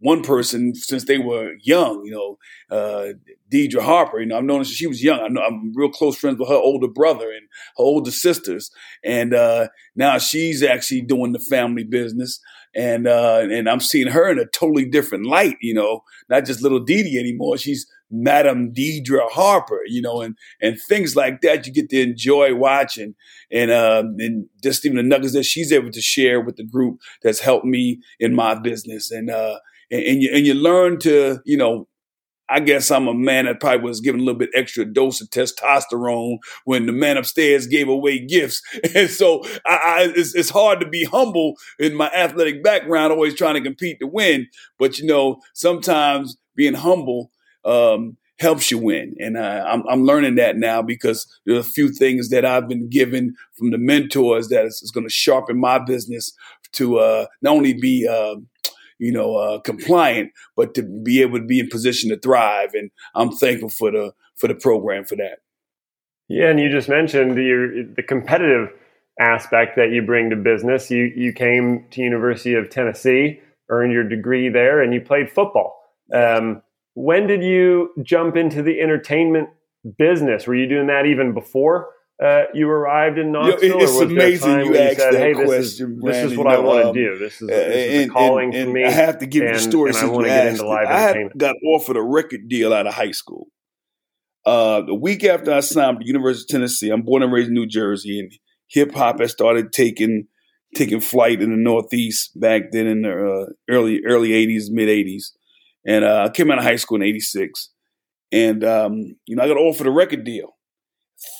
one 0.00 0.22
person 0.22 0.74
since 0.74 1.04
they 1.04 1.18
were 1.18 1.54
young, 1.62 2.04
you 2.04 2.12
know, 2.12 2.38
uh, 2.70 3.12
Deidre 3.50 3.82
Harper. 3.82 4.20
You 4.20 4.26
know, 4.26 4.38
I've 4.38 4.44
known 4.44 4.58
her 4.58 4.64
since 4.64 4.76
she 4.76 4.86
was 4.86 5.02
young. 5.02 5.20
I 5.20 5.28
know 5.28 5.42
I'm 5.42 5.72
real 5.74 5.90
close 5.90 6.16
friends 6.16 6.38
with 6.38 6.48
her 6.48 6.54
older 6.54 6.88
brother 6.88 7.30
and 7.30 7.46
her 7.76 7.84
older 7.84 8.10
sisters, 8.10 8.70
and 9.04 9.34
uh, 9.34 9.68
now 9.96 10.18
she's 10.18 10.62
actually 10.62 11.02
doing 11.02 11.32
the 11.32 11.40
family 11.40 11.84
business, 11.84 12.40
and 12.74 13.08
uh, 13.08 13.46
and 13.50 13.68
I'm 13.68 13.80
seeing 13.80 14.08
her 14.08 14.30
in 14.30 14.38
a 14.38 14.46
totally 14.46 14.88
different 14.88 15.26
light. 15.26 15.56
You 15.60 15.74
know, 15.74 16.02
not 16.28 16.44
just 16.44 16.62
little 16.62 16.80
Dee 16.80 17.18
anymore. 17.18 17.58
She's 17.58 17.86
Madam 18.10 18.72
Deidre 18.72 19.28
Harper. 19.30 19.80
You 19.88 20.02
know, 20.02 20.20
and 20.20 20.36
and 20.60 20.80
things 20.80 21.16
like 21.16 21.40
that 21.40 21.66
you 21.66 21.72
get 21.72 21.90
to 21.90 22.00
enjoy 22.00 22.54
watching, 22.54 23.16
and 23.50 23.72
uh, 23.72 24.04
and 24.18 24.46
just 24.62 24.86
even 24.86 24.96
the 24.98 25.02
nuggets 25.02 25.32
that 25.32 25.44
she's 25.44 25.72
able 25.72 25.90
to 25.90 26.00
share 26.00 26.40
with 26.40 26.56
the 26.56 26.64
group 26.64 27.00
that's 27.22 27.40
helped 27.40 27.66
me 27.66 28.00
in 28.20 28.32
my 28.32 28.54
business, 28.54 29.10
and 29.10 29.28
uh, 29.28 29.58
and, 29.90 30.02
and 30.02 30.22
you 30.22 30.31
and 30.34 30.46
you 30.46 30.55
learn 30.55 30.98
to 31.01 31.41
you 31.44 31.56
know 31.56 31.89
I 32.51 32.60
guess 32.60 32.91
I'm 32.91 33.08
a 33.08 33.15
man 33.15 33.44
that 33.44 33.60
probably 33.60 33.82
was 33.82 34.01
given 34.01 34.20
a 34.20 34.24
little 34.24 34.39
bit 34.39 34.51
extra 34.55 34.84
dose 34.84 35.20
of 35.20 35.29
testosterone 35.29 36.39
when 36.65 36.86
the 36.86 36.93
man 36.93 37.19
upstairs 37.19 37.67
gave 37.67 37.89
away 37.89 38.19
gifts. 38.19 38.62
And 38.94 39.10
so 39.10 39.44
I, 39.67 39.74
I, 39.74 40.12
it's, 40.17 40.34
it's, 40.34 40.51
hard 40.51 40.81
to 40.81 40.89
be 40.89 41.05
humble 41.05 41.55
in 41.79 41.94
my 41.94 42.08
athletic 42.08 42.62
background, 42.62 43.12
always 43.12 43.34
trying 43.34 43.55
to 43.55 43.60
compete 43.60 44.01
to 44.01 44.06
win. 44.06 44.46
But, 44.79 44.98
you 44.98 45.06
know, 45.06 45.41
sometimes 45.53 46.39
being 46.55 46.74
humble 46.74 47.31
um, 47.65 48.17
helps 48.39 48.70
you 48.70 48.79
win. 48.79 49.15
And 49.19 49.39
I'm, 49.39 49.82
I'm, 49.89 50.05
learning 50.05 50.36
that 50.36 50.56
now 50.56 50.81
because 50.81 51.27
there 51.44 51.56
are 51.56 51.60
a 51.60 51.65
few 51.65 51.91
things 51.91 52.31
that 52.31 52.44
I've 52.44 52.69
been 52.69 52.89
given 52.89 53.34
from 53.58 53.72
the 53.72 53.79
mentors 53.79 54.48
that 54.48 54.65
is, 54.65 54.81
is 54.82 54.91
going 54.91 55.06
to 55.06 55.12
sharpen 55.12 55.60
my 55.60 55.79
business 55.79 56.32
to 56.72 56.98
uh, 56.98 57.27
not 57.43 57.56
only 57.56 57.74
be 57.74 58.08
uh, 58.08 58.36
you 58.98 59.12
know, 59.12 59.36
uh, 59.36 59.60
compliant, 59.60 60.32
but 60.56 60.74
to 60.74 60.82
be 60.82 61.22
able 61.22 61.38
to 61.38 61.44
be 61.44 61.60
in 61.60 61.69
position 61.69 62.10
to 62.10 62.19
thrive. 62.19 62.74
And 62.74 62.90
I'm 63.14 63.31
thankful 63.31 63.70
for 63.70 63.90
the 63.90 64.12
for 64.36 64.48
the 64.48 64.55
program 64.55 65.05
for 65.05 65.17
that. 65.17 65.38
Yeah, 66.28 66.50
and 66.50 66.60
you 66.60 66.69
just 66.69 66.88
mentioned 66.88 67.36
the 67.36 67.88
the 67.96 68.02
competitive 68.02 68.69
aspect 69.20 69.76
that 69.76 69.90
you 69.90 70.02
bring 70.02 70.31
to 70.31 70.36
business. 70.36 70.90
You 70.90 71.10
you 71.17 71.32
came 71.32 71.86
to 71.90 72.02
University 72.02 72.55
of 72.55 72.70
Tennessee, 72.70 73.40
earned 73.69 73.93
your 73.93 74.08
degree 74.08 74.48
there, 74.48 74.82
and 74.82 74.93
you 74.93 75.00
played 75.00 75.31
football. 75.31 75.81
Um, 76.14 76.62
when 76.94 77.26
did 77.26 77.43
you 77.43 77.90
jump 78.02 78.36
into 78.36 78.62
the 78.62 78.81
entertainment 78.81 79.50
business? 79.98 80.46
Were 80.46 80.55
you 80.55 80.69
doing 80.69 80.88
that 80.88 81.06
even 81.06 81.32
before 81.32 81.88
uh, 82.22 82.43
you 82.53 82.69
arrived 82.69 83.19
in 83.19 83.32
Knoxville? 83.32 83.81
it's 83.81 84.01
amazing 84.01 84.60
you 84.67 84.77
asked 84.77 84.98
said, 84.98 85.15
that 85.15 85.20
hey, 85.20 85.34
question, 85.34 85.51
this 85.51 85.67
is, 85.67 85.79
Brandon, 85.79 86.01
this 86.05 86.32
is 86.32 86.39
what 86.39 86.46
I 86.48 86.58
want 86.58 86.82
to 86.82 86.89
um, 86.89 86.94
do. 86.94 87.19
This 87.19 87.41
is, 87.41 87.48
this 87.48 87.77
is 87.77 88.03
and, 88.03 88.13
calling 88.13 88.55
and, 88.55 88.67
for 88.67 88.72
me. 88.72 88.84
I 88.84 88.91
have 88.91 89.19
to 89.19 89.27
give 89.27 89.43
and, 89.43 89.53
you 89.53 89.56
the 89.56 89.70
story 89.70 89.93
since 89.93 90.05
I 90.05 90.08
want 90.08 90.25
to 90.25 90.31
get 90.31 90.46
into 90.48 90.67
live 90.67 90.89
I 90.89 91.29
got 91.37 91.55
offered 91.65 91.96
a 91.96 92.03
record 92.03 92.48
deal 92.48 92.72
out 92.72 92.87
of 92.87 92.94
high 92.94 93.13
school. 93.13 93.48
Uh, 94.44 94.81
the 94.82 94.94
week 94.94 95.25
after 95.25 95.53
I 95.53 95.60
signed 95.60 95.98
the 96.01 96.06
University 96.06 96.44
of 96.44 96.48
Tennessee, 96.48 96.91
I'm 96.91 97.03
born 97.03 97.22
and 97.22 97.32
raised 97.32 97.48
in 97.48 97.55
New 97.55 97.67
Jersey, 97.67 98.19
and 98.19 98.32
hip 98.69 98.94
hop 98.94 99.20
had 99.20 99.31
started 99.31 99.72
taking 99.72 100.27
taking 100.75 101.01
flight 101.01 101.41
in 101.41 101.51
the 101.51 101.56
Northeast 101.56 102.39
back 102.39 102.63
then 102.72 102.87
in 102.87 103.03
the 103.03 103.10
uh, 103.10 103.53
early 103.70 104.01
early 104.05 104.31
'80s, 104.31 104.70
mid 104.70 104.89
'80s. 104.89 105.32
And 105.87 106.05
uh, 106.05 106.27
I 106.29 106.31
came 106.31 106.51
out 106.51 106.58
of 106.58 106.65
high 106.65 106.77
school 106.77 106.96
in 106.96 107.03
'86, 107.03 107.70
and 108.32 108.65
um, 108.65 109.17
you 109.27 109.37
know 109.37 109.43
I 109.43 109.48
got 109.48 109.56
offered 109.56 109.87
a 109.87 109.91
record 109.91 110.25
deal, 110.25 110.56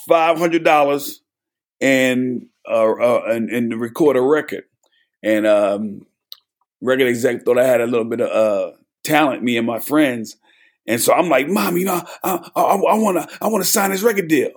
five 0.09 0.39
hundred 0.39 0.65
dollars 0.65 1.23
and 1.81 2.47
uh, 2.69 2.93
uh, 2.93 3.23
and, 3.27 3.51
and 3.51 3.81
record 3.81 4.17
a 4.17 4.21
record. 4.21 4.65
And 5.23 5.47
um, 5.47 6.07
record 6.81 7.09
exec 7.09 7.45
thought 7.45 7.59
I 7.59 7.67
had 7.67 7.81
a 7.81 7.87
little 7.87 8.05
bit 8.05 8.21
of 8.21 8.31
uh, 8.31 8.77
talent, 9.05 9.43
me 9.43 9.57
and 9.57 9.67
my 9.67 9.79
friends, 9.79 10.37
And 10.87 11.01
so 11.01 11.13
I'm 11.13 11.29
like, 11.29 11.49
mom, 11.49 11.77
you 11.77 11.87
know, 11.87 12.03
I, 12.23 12.51
I, 12.55 12.63
I 12.63 12.95
want 12.95 13.19
to, 13.19 13.39
I 13.43 13.49
want 13.49 13.65
to 13.65 13.71
sign 13.71 13.91
this 13.91 14.03
record 14.03 14.29
deal, 14.29 14.51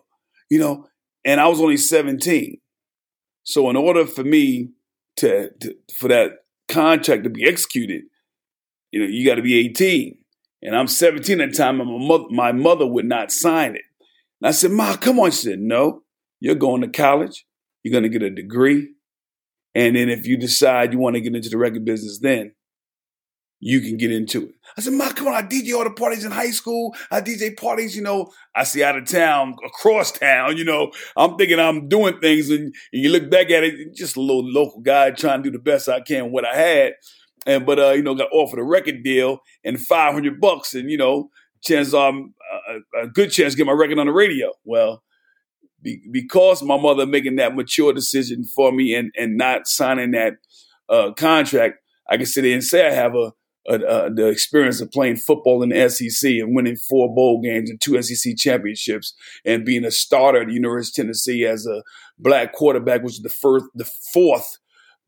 you 0.50 0.60
know. 0.60 0.88
And 1.24 1.40
I 1.40 1.48
was 1.48 1.62
only 1.62 1.78
17. 1.78 2.60
So 3.44 3.70
in 3.70 3.76
order 3.76 4.06
for 4.06 4.24
me 4.24 4.72
to, 5.18 5.52
to 5.62 5.76
for 5.96 6.08
that 6.08 6.32
contract 6.68 7.24
to 7.26 7.30
be 7.30 7.48
executed, 7.48 8.04
you 8.92 9.02
know, 9.02 9.08
you 9.08 9.26
got 9.26 9.36
to 9.36 9.42
be 9.42 9.60
18. 9.60 10.18
And 10.64 10.76
I'm 10.76 10.88
17 10.88 11.42
at 11.42 11.52
the 11.52 11.58
time, 11.58 11.82
and 11.82 11.90
my 11.90 12.08
mother, 12.08 12.26
my 12.30 12.52
mother 12.52 12.86
would 12.86 13.06
not 13.06 13.32
sign 13.32 13.76
it. 13.76 13.84
And 14.42 14.48
I 14.48 14.52
said, 14.52 14.72
Ma, 14.72 14.96
come 14.96 15.20
on. 15.20 15.32
She 15.32 15.50
said, 15.50 15.60
No, 15.60 16.02
you're 16.40 16.56
going 16.56 16.82
to 16.82 16.88
college. 16.88 17.46
You're 17.84 17.92
going 17.92 18.04
to 18.04 18.10
get 18.10 18.24
a 18.24 18.30
degree. 18.30 18.90
And 19.74 19.96
then 19.96 20.10
if 20.10 20.28
you 20.28 20.38
decide 20.38 20.92
you 20.92 21.00
want 21.00 21.16
to 21.16 21.22
get 21.22 21.36
into 21.36 21.50
the 21.50 21.58
record 21.58 21.86
business, 21.86 22.20
then 22.20 22.54
you 23.60 23.80
can 23.80 23.96
get 23.96 24.12
into 24.12 24.44
it. 24.44 24.56
I 24.76 24.82
said, 24.82 24.94
Ma, 24.94 25.12
come 25.12 25.28
on, 25.28 25.36
I 25.36 25.44
DJ 25.44 25.76
all 25.76 25.84
the 25.84 25.92
parties 25.92 26.26
in 26.26 26.32
high 26.32 26.50
school. 26.50 26.96
I 27.12 27.22
DJ 27.22 27.56
parties, 27.56 27.96
you 27.96 28.02
know, 28.02 28.32
I 28.56 28.64
see 28.64 28.84
out 28.84 28.98
of 28.98 29.06
town, 29.06 29.56
across 29.66 30.12
town, 30.12 30.58
you 30.58 30.66
know. 30.66 30.92
I'm 31.16 31.38
thinking 31.38 31.60
I'm 31.60 31.88
doing 31.88 32.20
things 32.20 32.50
and, 32.50 32.74
you 32.92 33.10
look 33.12 33.30
back 33.30 33.52
at 33.52 33.64
it, 33.64 33.96
just 33.96 34.18
a 34.18 34.22
little 34.22 34.44
local 34.44 34.82
guy 34.82 35.12
trying 35.12 35.44
to 35.44 35.50
do 35.50 35.58
the 35.58 35.64
best 35.64 35.88
I 35.88 36.02
can 36.02 36.26
with 36.26 36.34
what 36.34 36.46
I 36.46 36.56
had. 36.56 36.94
And 37.46 37.66
but 37.66 37.80
uh, 37.80 37.92
you 37.92 38.04
know, 38.04 38.16
got 38.16 38.32
offered 38.32 38.60
a 38.60 38.64
record 38.64 39.04
deal 39.04 39.40
and 39.64 39.80
500 39.80 40.40
bucks 40.42 40.74
and 40.74 40.90
you 40.90 40.98
know, 40.98 41.30
chances 41.64 41.94
are 41.94 42.14
a, 42.72 43.04
a 43.04 43.08
good 43.08 43.32
chance 43.32 43.54
to 43.54 43.58
get 43.58 43.66
my 43.66 43.74
record 43.74 44.00
on 44.00 44.08
the 44.08 44.14
radio. 44.14 44.52
Well, 44.64 45.04
be, 45.82 46.02
because 46.12 46.62
my 46.64 46.80
mother 46.80 47.06
making 47.06 47.38
that 47.38 47.56
mature 47.56 47.94
decision 47.94 48.44
for 48.44 48.72
me 48.72 48.94
and 48.94 49.12
and 49.18 49.38
not 49.38 49.68
signing 49.68 50.12
that 50.12 50.34
uh, 50.90 51.12
contract, 51.14 51.80
I 52.10 52.18
can 52.18 52.26
sit 52.26 52.44
there 52.44 52.54
and 52.54 52.64
say 52.64 52.88
I 52.88 52.92
have 52.92 53.16
a 53.16 53.32
uh, 53.70 53.74
uh, 53.74 54.10
the 54.10 54.28
experience 54.28 54.82
of 54.82 54.90
playing 54.90 55.18
football 55.18 55.62
in 55.62 55.70
the 55.70 55.90
SEC 55.90 56.32
and 56.32 56.56
winning 56.56 56.76
four 56.76 57.14
bowl 57.14 57.40
games 57.42 57.70
and 57.70 57.80
two 57.80 58.02
SEC 58.02 58.36
championships 58.36 59.14
and 59.46 59.64
being 59.64 59.86
a 59.86 59.92
starter 59.92 60.42
at 60.42 60.48
the 60.48 60.54
University 60.54 61.02
of 61.02 61.06
Tennessee 61.06 61.46
as 61.46 61.68
a 61.68 61.84
black 62.18 62.54
quarterback, 62.54 63.04
which 63.04 63.14
is 63.14 63.22
the 63.22 63.30
first, 63.30 63.66
the 63.76 63.88
fourth 64.14 64.58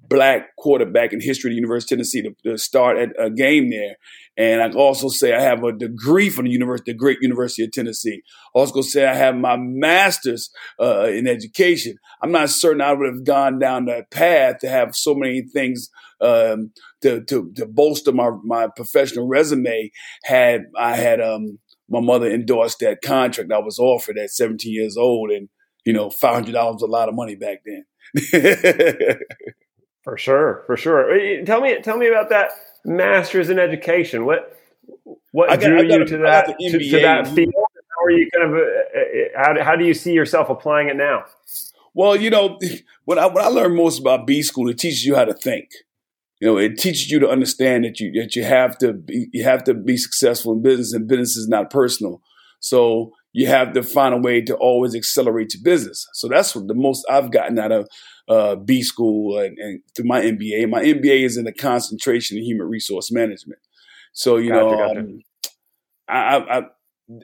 black 0.08 0.56
quarterback 0.58 1.14
in 1.14 1.20
history 1.20 1.50
of 1.50 1.54
the 1.54 1.56
University 1.56 1.96
of 1.96 1.98
Tennessee 1.98 2.22
to, 2.22 2.36
to 2.44 2.58
start 2.58 2.98
at 3.00 3.10
a 3.18 3.32
game 3.32 3.72
there. 3.72 3.96
And 4.36 4.62
I 4.62 4.72
also 4.72 5.10
say 5.10 5.34
I 5.34 5.42
have 5.42 5.64
a 5.64 5.72
degree 5.72 6.30
from 6.30 6.46
the 6.46 6.52
University, 6.52 6.92
the 6.92 6.98
great 6.98 7.20
University 7.22 7.64
of 7.64 7.72
Tennessee. 7.72 8.24
I 8.56 8.60
also 8.60 8.82
say 8.82 9.06
I 9.06 9.14
have 9.14 9.36
my 9.36 9.58
master's 9.58 10.50
uh, 10.80 11.06
in 11.06 11.28
education. 11.28 11.98
I'm 12.22 12.32
not 12.32 12.50
certain 12.50 12.82
I 12.82 12.94
would 12.94 13.14
have 13.14 13.26
gone 13.26 13.60
down 13.60 13.86
that 13.86 14.10
path 14.10 14.60
to 14.60 14.70
have 14.70 14.96
so 14.96 15.14
many 15.14 15.44
things 15.44 15.90
um, 16.20 16.72
to, 17.02 17.24
to, 17.26 17.52
to 17.56 17.66
bolster 17.66 18.12
my 18.12 18.32
my 18.44 18.68
professional 18.76 19.28
resume 19.28 19.92
had 20.24 20.64
I 20.78 20.96
had 20.96 21.22
um, 21.22 21.60
my 21.90 22.00
mother 22.00 22.32
endorsed 22.32 22.80
that 22.80 23.02
contract 23.04 23.52
I 23.52 23.60
was 23.60 23.78
offered 23.78 24.18
at 24.18 24.32
17 24.32 24.72
years 24.74 24.98
old, 24.98 25.30
and 25.30 25.50
you 25.86 25.94
know, 25.94 26.10
five 26.10 26.34
hundred 26.34 26.54
dollars 26.54 26.76
was 26.76 26.84
a 26.84 26.88
lot 26.88 27.10
of 27.10 27.16
money 27.16 27.36
back 27.36 27.60
then. 27.66 27.86
for 30.04 30.18
sure, 30.18 30.64
for 30.66 30.78
sure. 30.78 31.44
Tell 31.46 31.62
me, 31.62 31.82
tell 31.82 31.98
me 31.98 32.08
about 32.08 32.30
that 32.30 32.52
master's 32.86 33.50
in 33.50 33.60
education. 33.60 34.26
What 34.26 34.58
what 35.32 35.50
got, 35.50 35.60
drew 35.62 35.84
you 35.84 36.06
to 36.06 36.18
that 36.18 36.58
to, 36.60 36.80
to, 36.80 37.02
that 37.02 37.28
field? 37.28 37.54
How 37.56 38.06
are 38.06 38.12
you 38.12 38.30
kind 38.34 38.50
of 38.50 38.56
uh, 38.56 38.62
uh, 38.62 39.56
how, 39.56 39.64
how 39.64 39.76
do 39.76 39.86
you 39.86 39.94
see 39.94 40.14
yourself 40.14 40.50
applying 40.50 40.90
it 40.90 40.96
now? 40.96 41.26
Well, 41.94 42.16
you 42.16 42.30
know, 42.30 42.60
what 43.06 43.18
I 43.18 43.28
when 43.28 43.44
I 43.44 43.48
learned 43.48 43.76
most 43.76 44.00
about 44.00 44.28
B 44.28 44.42
school, 44.42 44.70
it 44.70 44.78
teaches 44.78 45.06
you 45.06 45.16
how 45.16 45.26
to 45.26 45.34
think. 45.34 45.70
You 46.40 46.48
know, 46.48 46.58
it 46.58 46.78
teaches 46.78 47.10
you 47.10 47.20
to 47.20 47.30
understand 47.30 47.86
that 47.86 48.00
you 48.00 48.12
that 48.22 48.36
you 48.36 48.44
have 48.44 48.78
to 48.80 48.94
be, 48.94 49.30
you 49.32 49.44
have 49.44 49.64
to 49.66 49.74
be 49.74 49.98
successful 49.98 50.54
in 50.54 50.62
business, 50.62 50.94
and 50.94 51.08
business 51.08 51.38
is 51.38 51.48
not 51.48 51.70
personal. 51.70 52.22
So 52.60 53.12
you 53.34 53.48
have 53.48 53.74
to 53.74 53.84
find 53.84 54.14
a 54.14 54.18
way 54.18 54.42
to 54.42 54.56
always 54.56 54.96
accelerate 54.96 55.54
your 55.54 55.64
business. 55.64 56.08
So 56.14 56.28
that's 56.28 56.56
what 56.56 56.68
the 56.68 56.74
most 56.74 57.06
I've 57.10 57.32
gotten 57.32 57.58
out 57.60 57.72
of 57.72 57.88
uh, 58.28 58.56
B 58.56 58.82
school 58.82 59.38
and, 59.38 59.58
and, 59.58 59.82
through 59.96 60.06
my 60.06 60.22
MBA. 60.22 60.70
My 60.70 60.84
MBA 60.84 61.26
is 61.26 61.38
in 61.38 61.46
the 61.46 61.54
concentration 61.54 62.38
in 62.38 62.44
human 62.44 62.68
resource 62.68 63.12
management. 63.12 63.60
So 64.14 64.38
you 64.38 64.50
gotcha, 64.50 64.66
know, 64.66 64.88
gotcha. 64.88 65.00
Um, 65.00 65.20
I, 66.08 66.38
I, 66.38 66.62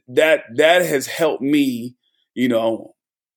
that 0.08 0.44
that 0.56 0.82
has 0.82 1.08
helped 1.08 1.42
me, 1.42 1.96
you 2.34 2.48
know, 2.48 2.96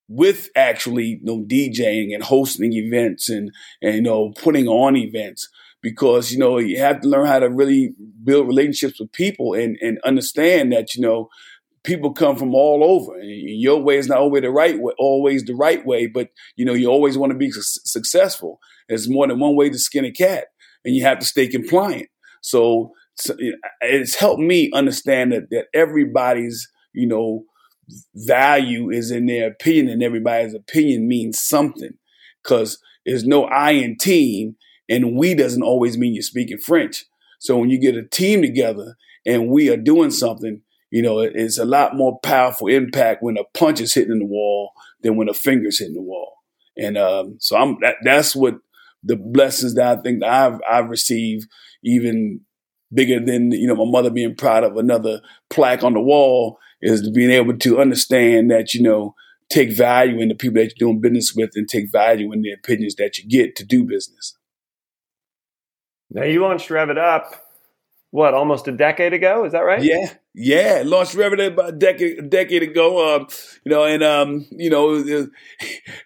with 0.09 0.49
actually 0.57 1.05
you 1.05 1.21
know 1.23 1.45
DJing 1.45 2.15
and 2.15 2.23
hosting 2.23 2.73
events 2.73 3.29
and 3.29 3.51
and 3.81 3.95
you 3.95 4.03
know 4.03 4.33
putting 4.33 4.69
on 4.69 4.97
events 4.97 5.49
because 5.81 6.33
you 6.33 6.39
know 6.39 6.59
you 6.59 6.79
have 6.79 7.01
to 7.01 7.09
learn 7.09 7.27
how 7.27 7.39
to 7.39 7.49
really 7.49 7.95
build 8.25 8.47
relationships 8.47 9.01
with 9.01 9.13
people 9.13 9.55
and 9.55 9.77
and 9.81 9.99
understand 10.05 10.73
that 10.73 10.95
you 10.95 11.03
know 11.03 11.29
people 11.85 12.13
come 12.13 12.37
from 12.37 12.55
all 12.55 12.85
over 12.85 13.19
and 13.19 13.61
your 13.61 13.81
way 13.81 13.99
is 13.99 14.09
not 14.09 14.19
always 14.19 14.43
the 14.43 14.51
right 14.51 14.79
way 14.79 14.93
always 14.99 15.45
the 15.45 15.55
right 15.55 15.85
way 15.85 16.07
but 16.07 16.29
you 16.57 16.65
know 16.65 16.75
you 16.75 16.89
always 16.89 17.19
want 17.19 17.33
to 17.33 17.39
be 17.39 17.51
su- 17.51 17.81
successful 17.85 18.59
there's 18.89 19.09
more 19.09 19.27
than 19.27 19.41
one 19.41 19.57
way 19.57 19.69
to 19.69 19.79
skin 19.79 20.05
a 20.05 20.11
cat 20.11 20.47
and 20.85 20.95
you 20.95 21.03
have 21.05 21.19
to 21.19 21.27
stay 21.27 21.47
compliant 21.47 22.09
so, 22.43 22.93
so 23.15 23.35
it's 23.81 24.17
helped 24.17 24.41
me 24.41 24.71
understand 24.75 25.33
that 25.33 25.51
that 25.51 25.67
everybody's 25.75 26.69
you 26.93 27.07
know 27.07 27.45
value 28.15 28.91
is 28.91 29.11
in 29.11 29.27
their 29.27 29.49
opinion 29.49 29.89
and 29.89 30.03
everybody's 30.03 30.55
opinion 30.55 31.09
means 31.09 31.41
something 31.41 31.93
because 32.43 32.79
there's 33.05 33.25
no 33.25 33.45
I 33.45 33.73
in 33.73 33.97
team 33.97 34.57
and 34.89 35.17
we 35.17 35.35
doesn't 35.35 35.63
always 35.63 35.99
mean 35.99 36.15
you're 36.15 36.23
speaking 36.23 36.59
French. 36.59 37.05
So 37.39 37.57
when 37.57 37.71
you 37.71 37.79
get 37.79 37.97
a 37.97 38.07
team 38.07 38.43
together 38.43 38.97
and 39.27 39.49
we 39.49 39.69
are 39.69 39.77
doing 39.77 40.11
something, 40.11 40.63
you 40.93 41.01
know, 41.01 41.21
it's 41.21 41.57
a 41.57 41.65
lot 41.65 41.97
more 41.97 42.21
powerful 42.21 42.69
impact 42.69 43.23
when 43.23 43.39
a 43.39 43.45
punch 43.55 43.81
is 43.81 43.95
hitting 43.95 44.19
the 44.19 44.27
wall 44.27 44.73
than 45.01 45.17
when 45.17 45.27
a 45.27 45.33
finger's 45.33 45.79
hitting 45.79 45.95
the 45.95 46.03
wall. 46.03 46.35
And 46.77 46.99
um, 46.99 47.37
so 47.41 47.57
I'm 47.57 47.79
that, 47.81 47.95
that's 48.05 48.37
what 48.37 48.57
the 49.03 49.17
blessings 49.17 49.75
that 49.75 49.99
I 49.99 50.03
think 50.03 50.21
that 50.21 50.31
I've 50.31 50.61
I've 50.71 50.91
received, 50.91 51.49
even 51.83 52.43
bigger 52.93 53.25
than 53.25 53.53
you 53.53 53.67
know 53.67 53.75
my 53.75 53.91
mother 53.91 54.11
being 54.11 54.37
proud 54.37 54.65
of 54.65 54.77
another 54.77 55.23
plaque 55.49 55.83
on 55.83 55.95
the 55.95 56.01
wall, 56.01 56.59
is 56.83 57.11
being 57.11 57.31
able 57.31 57.57
to 57.57 57.81
understand 57.81 58.51
that 58.51 58.75
you 58.75 58.83
know 58.83 59.15
take 59.49 59.73
value 59.73 60.21
in 60.21 60.29
the 60.29 60.35
people 60.35 60.57
that 60.57 60.75
you're 60.77 60.89
doing 60.91 61.01
business 61.01 61.33
with 61.35 61.53
and 61.55 61.71
take 61.71 61.91
value 61.91 62.33
in 62.33 62.43
the 62.43 62.53
opinions 62.53 62.97
that 62.97 63.17
you 63.17 63.27
get 63.27 63.57
to 63.57 63.65
do 63.65 63.83
business. 63.83 64.37
Now 66.11 66.25
you 66.25 66.43
launched 66.43 66.69
Rev 66.69 66.91
It 66.91 66.99
Up, 66.99 67.35
what, 68.11 68.35
almost 68.35 68.69
a 68.69 68.73
decade 68.73 69.15
ago? 69.15 69.47
Is 69.47 69.53
that 69.53 69.61
right? 69.61 69.83
Yeah, 69.83 70.13
yeah. 70.35 70.83
Launched 70.85 71.15
Rev 71.15 71.33
It 71.35 71.41
Up 71.41 71.53
about 71.55 71.69
a 71.71 71.73
decade, 71.73 72.19
a 72.19 72.23
decade 72.23 72.63
ago. 72.63 73.17
Um, 73.17 73.27
you 73.65 73.71
know, 73.71 73.85
and 73.85 74.03
um, 74.03 74.47
you 74.51 74.71
know, 74.71 75.03
the, 75.03 75.31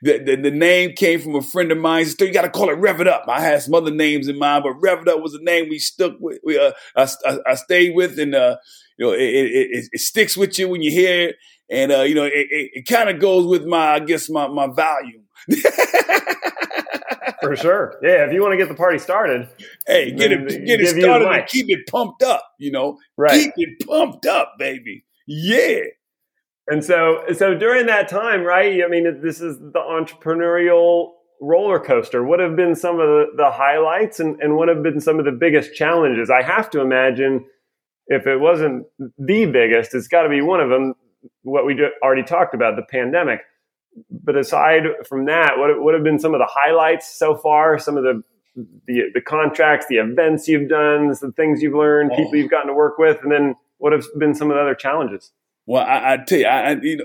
the, 0.02 0.36
the 0.42 0.50
name 0.50 0.92
came 0.94 1.20
from 1.20 1.34
a 1.34 1.42
friend 1.42 1.70
of 1.70 1.78
mine. 1.78 2.06
Said, 2.06 2.20
"You 2.26 2.32
got 2.32 2.42
to 2.42 2.50
call 2.50 2.68
it 2.68 2.74
Rev 2.78 3.00
It 3.00 3.08
Up." 3.08 3.24
I 3.28 3.40
had 3.40 3.62
some 3.62 3.74
other 3.74 3.90
names 3.90 4.28
in 4.28 4.38
mind, 4.38 4.64
but 4.64 4.74
Rev 4.80 5.02
It 5.02 5.08
Up 5.08 5.20
was 5.20 5.32
the 5.32 5.42
name 5.42 5.68
we 5.68 5.78
stuck 5.78 6.14
with. 6.20 6.40
We, 6.44 6.58
uh, 6.58 6.72
I, 6.96 7.08
I, 7.24 7.38
I 7.46 7.54
stayed 7.54 7.94
with, 7.94 8.18
and 8.18 8.34
uh, 8.34 8.56
you 8.98 9.06
know, 9.06 9.12
it, 9.12 9.20
it, 9.20 9.50
it, 9.52 9.88
it, 9.92 10.00
sticks 10.00 10.36
with 10.36 10.58
you 10.58 10.68
when 10.68 10.82
you 10.82 10.90
hear 10.90 11.28
it, 11.28 11.36
and 11.70 11.92
uh, 11.92 12.02
you 12.02 12.14
know, 12.14 12.24
it, 12.24 12.46
it 12.50 12.86
kind 12.86 13.08
of 13.08 13.20
goes 13.20 13.46
with 13.46 13.64
my, 13.64 13.94
I 13.94 14.00
guess, 14.00 14.28
my 14.28 14.48
my 14.48 14.66
value. 14.66 15.20
For 17.40 17.56
sure. 17.56 17.94
Yeah, 18.02 18.26
if 18.26 18.32
you 18.32 18.42
want 18.42 18.52
to 18.52 18.56
get 18.56 18.68
the 18.68 18.74
party 18.74 18.98
started. 18.98 19.48
Hey, 19.86 20.10
get 20.12 20.32
it 20.32 20.66
get 20.66 20.80
it 20.80 20.88
started 20.88 21.28
and 21.28 21.46
keep 21.46 21.66
it 21.68 21.86
pumped 21.86 22.22
up, 22.22 22.42
you 22.58 22.70
know. 22.70 22.98
Right. 23.16 23.42
Keep 23.42 23.54
it 23.56 23.86
pumped 23.86 24.26
up, 24.26 24.54
baby. 24.58 25.04
Yeah. 25.26 25.80
And 26.68 26.84
so 26.84 27.22
so 27.34 27.54
during 27.54 27.86
that 27.86 28.08
time, 28.08 28.42
right? 28.42 28.82
I 28.84 28.88
mean, 28.88 29.20
this 29.22 29.40
is 29.40 29.58
the 29.58 29.80
entrepreneurial 29.80 31.12
roller 31.40 31.78
coaster. 31.78 32.24
What 32.24 32.40
have 32.40 32.56
been 32.56 32.74
some 32.74 32.98
of 32.98 33.06
the, 33.06 33.26
the 33.36 33.50
highlights 33.50 34.20
and, 34.20 34.40
and 34.40 34.56
what 34.56 34.68
have 34.68 34.82
been 34.82 35.00
some 35.00 35.18
of 35.18 35.24
the 35.24 35.32
biggest 35.32 35.74
challenges? 35.74 36.30
I 36.30 36.42
have 36.42 36.70
to 36.70 36.80
imagine 36.80 37.44
if 38.06 38.26
it 38.26 38.38
wasn't 38.38 38.86
the 38.98 39.46
biggest, 39.46 39.94
it's 39.94 40.08
got 40.08 40.22
to 40.22 40.28
be 40.28 40.40
one 40.40 40.60
of 40.60 40.70
them. 40.70 40.94
What 41.42 41.66
we 41.66 41.76
already 42.02 42.22
talked 42.22 42.54
about, 42.54 42.76
the 42.76 42.86
pandemic 42.90 43.40
but 44.10 44.36
aside 44.36 44.82
from 45.08 45.26
that, 45.26 45.58
what 45.58 45.82
what 45.82 45.94
have 45.94 46.04
been 46.04 46.18
some 46.18 46.34
of 46.34 46.40
the 46.40 46.48
highlights 46.48 47.16
so 47.16 47.34
far? 47.36 47.78
Some 47.78 47.96
of 47.96 48.04
the 48.04 48.22
the, 48.86 49.10
the 49.14 49.20
contracts, 49.20 49.86
the 49.88 49.96
events 49.96 50.48
you've 50.48 50.68
done, 50.68 51.08
the 51.08 51.32
things 51.36 51.62
you've 51.62 51.74
learned, 51.74 52.10
oh. 52.12 52.16
people 52.16 52.36
you've 52.36 52.50
gotten 52.50 52.68
to 52.68 52.74
work 52.74 52.98
with, 52.98 53.18
and 53.22 53.30
then 53.30 53.54
what 53.78 53.92
have 53.92 54.04
been 54.18 54.34
some 54.34 54.50
of 54.50 54.56
the 54.56 54.62
other 54.62 54.74
challenges? 54.74 55.32
Well, 55.66 55.84
I, 55.84 56.14
I 56.14 56.16
tell 56.26 56.38
you, 56.38 56.46
I, 56.46 56.76
you 56.80 56.96
know, 56.98 57.04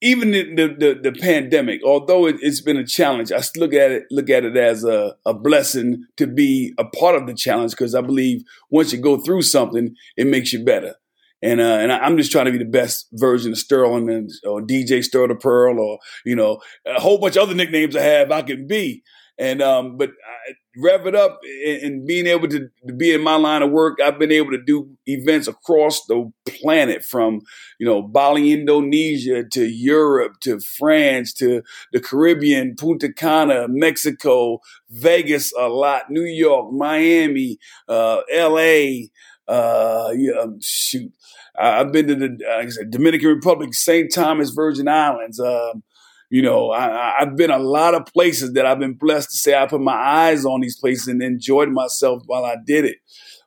even 0.00 0.30
the, 0.30 0.44
the, 0.78 1.00
the, 1.02 1.12
pandemic, 1.12 1.80
although 1.84 2.26
it, 2.26 2.42
has 2.42 2.60
been 2.60 2.76
a 2.76 2.86
challenge, 2.86 3.32
I 3.32 3.40
look 3.56 3.72
at 3.72 3.90
it 3.90 4.04
look 4.10 4.28
at 4.28 4.44
it 4.44 4.56
as 4.56 4.84
a, 4.84 5.16
a 5.24 5.32
blessing 5.32 6.04
to 6.16 6.26
be 6.26 6.74
a 6.78 6.84
part 6.84 7.16
of 7.16 7.26
the 7.26 7.34
challenge 7.34 7.72
because 7.72 7.94
I 7.94 8.02
believe 8.02 8.44
once 8.70 8.92
you 8.92 9.00
go 9.00 9.18
through 9.18 9.42
something, 9.42 9.94
it 10.16 10.26
makes 10.26 10.52
you 10.52 10.64
better. 10.64 10.96
And 11.42 11.60
uh, 11.60 11.78
and 11.80 11.92
I'm 11.92 12.16
just 12.16 12.32
trying 12.32 12.46
to 12.46 12.52
be 12.52 12.58
the 12.58 12.64
best 12.64 13.08
version 13.12 13.52
of 13.52 13.58
Sterling 13.58 14.08
and 14.08 14.30
or 14.46 14.62
DJ 14.62 15.02
the 15.10 15.34
Pearl 15.34 15.78
or 15.78 15.98
you 16.24 16.34
know 16.34 16.60
a 16.86 17.00
whole 17.00 17.18
bunch 17.18 17.36
of 17.36 17.42
other 17.42 17.54
nicknames 17.54 17.94
I 17.94 18.02
have 18.02 18.30
I 18.30 18.42
can 18.42 18.66
be. 18.66 19.02
And 19.38 19.60
um, 19.60 19.98
but 19.98 20.10
I, 20.10 20.54
rev 20.76 21.06
it 21.06 21.14
up 21.14 21.40
and, 21.64 21.82
and 21.82 22.06
being 22.06 22.26
able 22.26 22.48
to, 22.48 22.68
to, 22.86 22.92
be 22.92 23.12
in 23.12 23.22
my 23.22 23.36
line 23.36 23.62
of 23.62 23.70
work, 23.70 23.98
I've 24.00 24.18
been 24.18 24.32
able 24.32 24.50
to 24.50 24.62
do 24.62 24.90
events 25.06 25.48
across 25.48 26.04
the 26.06 26.30
planet 26.46 27.04
from, 27.04 27.40
you 27.78 27.86
know, 27.86 28.02
Bali, 28.02 28.52
Indonesia 28.52 29.44
to 29.44 29.64
Europe 29.64 30.34
to 30.42 30.60
France 30.60 31.32
to 31.34 31.62
the 31.92 32.00
Caribbean, 32.00 32.76
Punta 32.76 33.12
Cana, 33.12 33.66
Mexico, 33.68 34.60
Vegas 34.90 35.52
a 35.58 35.68
lot, 35.68 36.10
New 36.10 36.24
York, 36.24 36.72
Miami, 36.72 37.58
uh, 37.88 38.20
LA, 38.32 39.08
uh, 39.48 40.12
yeah, 40.14 40.40
um, 40.42 40.58
shoot. 40.62 41.12
I've 41.58 41.92
been 41.92 42.06
to 42.08 42.14
the 42.14 42.38
uh, 42.46 42.84
Dominican 42.90 43.28
Republic, 43.28 43.72
St. 43.72 44.12
Thomas, 44.12 44.50
Virgin 44.50 44.88
Islands, 44.88 45.40
um, 45.40 45.82
you 46.30 46.42
know, 46.42 46.72
I, 46.72 47.14
have 47.20 47.36
been 47.36 47.50
a 47.50 47.58
lot 47.58 47.94
of 47.94 48.06
places 48.06 48.54
that 48.54 48.66
I've 48.66 48.80
been 48.80 48.94
blessed 48.94 49.30
to 49.30 49.36
say 49.36 49.54
I 49.56 49.66
put 49.66 49.80
my 49.80 49.94
eyes 49.94 50.44
on 50.44 50.60
these 50.60 50.78
places 50.78 51.08
and 51.08 51.22
enjoyed 51.22 51.68
myself 51.68 52.22
while 52.26 52.44
I 52.44 52.56
did 52.64 52.84
it. 52.84 52.96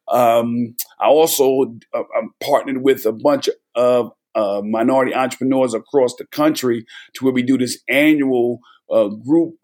Um, 0.08 0.76
I 1.00 1.08
also 1.08 1.76
uh, 1.94 2.04
I'm 2.18 2.32
partnered 2.42 2.82
with 2.82 3.06
a 3.06 3.12
bunch 3.12 3.50
of 3.76 4.12
uh, 4.34 4.62
minority 4.64 5.14
entrepreneurs 5.14 5.74
across 5.74 6.16
the 6.16 6.26
country 6.26 6.86
to 7.16 7.26
where 7.26 7.34
we 7.34 7.44
do 7.44 7.58
this 7.58 7.80
annual 7.90 8.60
uh, 8.90 9.08
group 9.08 9.56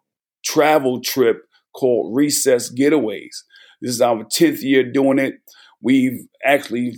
travel 0.43 0.99
trip 1.01 1.47
called 1.73 2.15
Recess 2.15 2.73
Getaways. 2.73 3.43
This 3.81 3.91
is 3.91 4.01
our 4.01 4.23
10th 4.25 4.61
year 4.61 4.83
doing 4.83 5.19
it. 5.19 5.35
We've 5.81 6.27
actually 6.43 6.95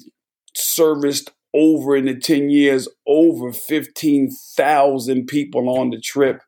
serviced 0.56 1.32
over 1.54 1.96
in 1.96 2.06
the 2.06 2.16
10 2.16 2.50
years, 2.50 2.88
over 3.08 3.52
15,000 3.52 5.28
people 5.28 5.70
on 5.70 5.90
the 5.90 6.00
trip. 6.00 6.42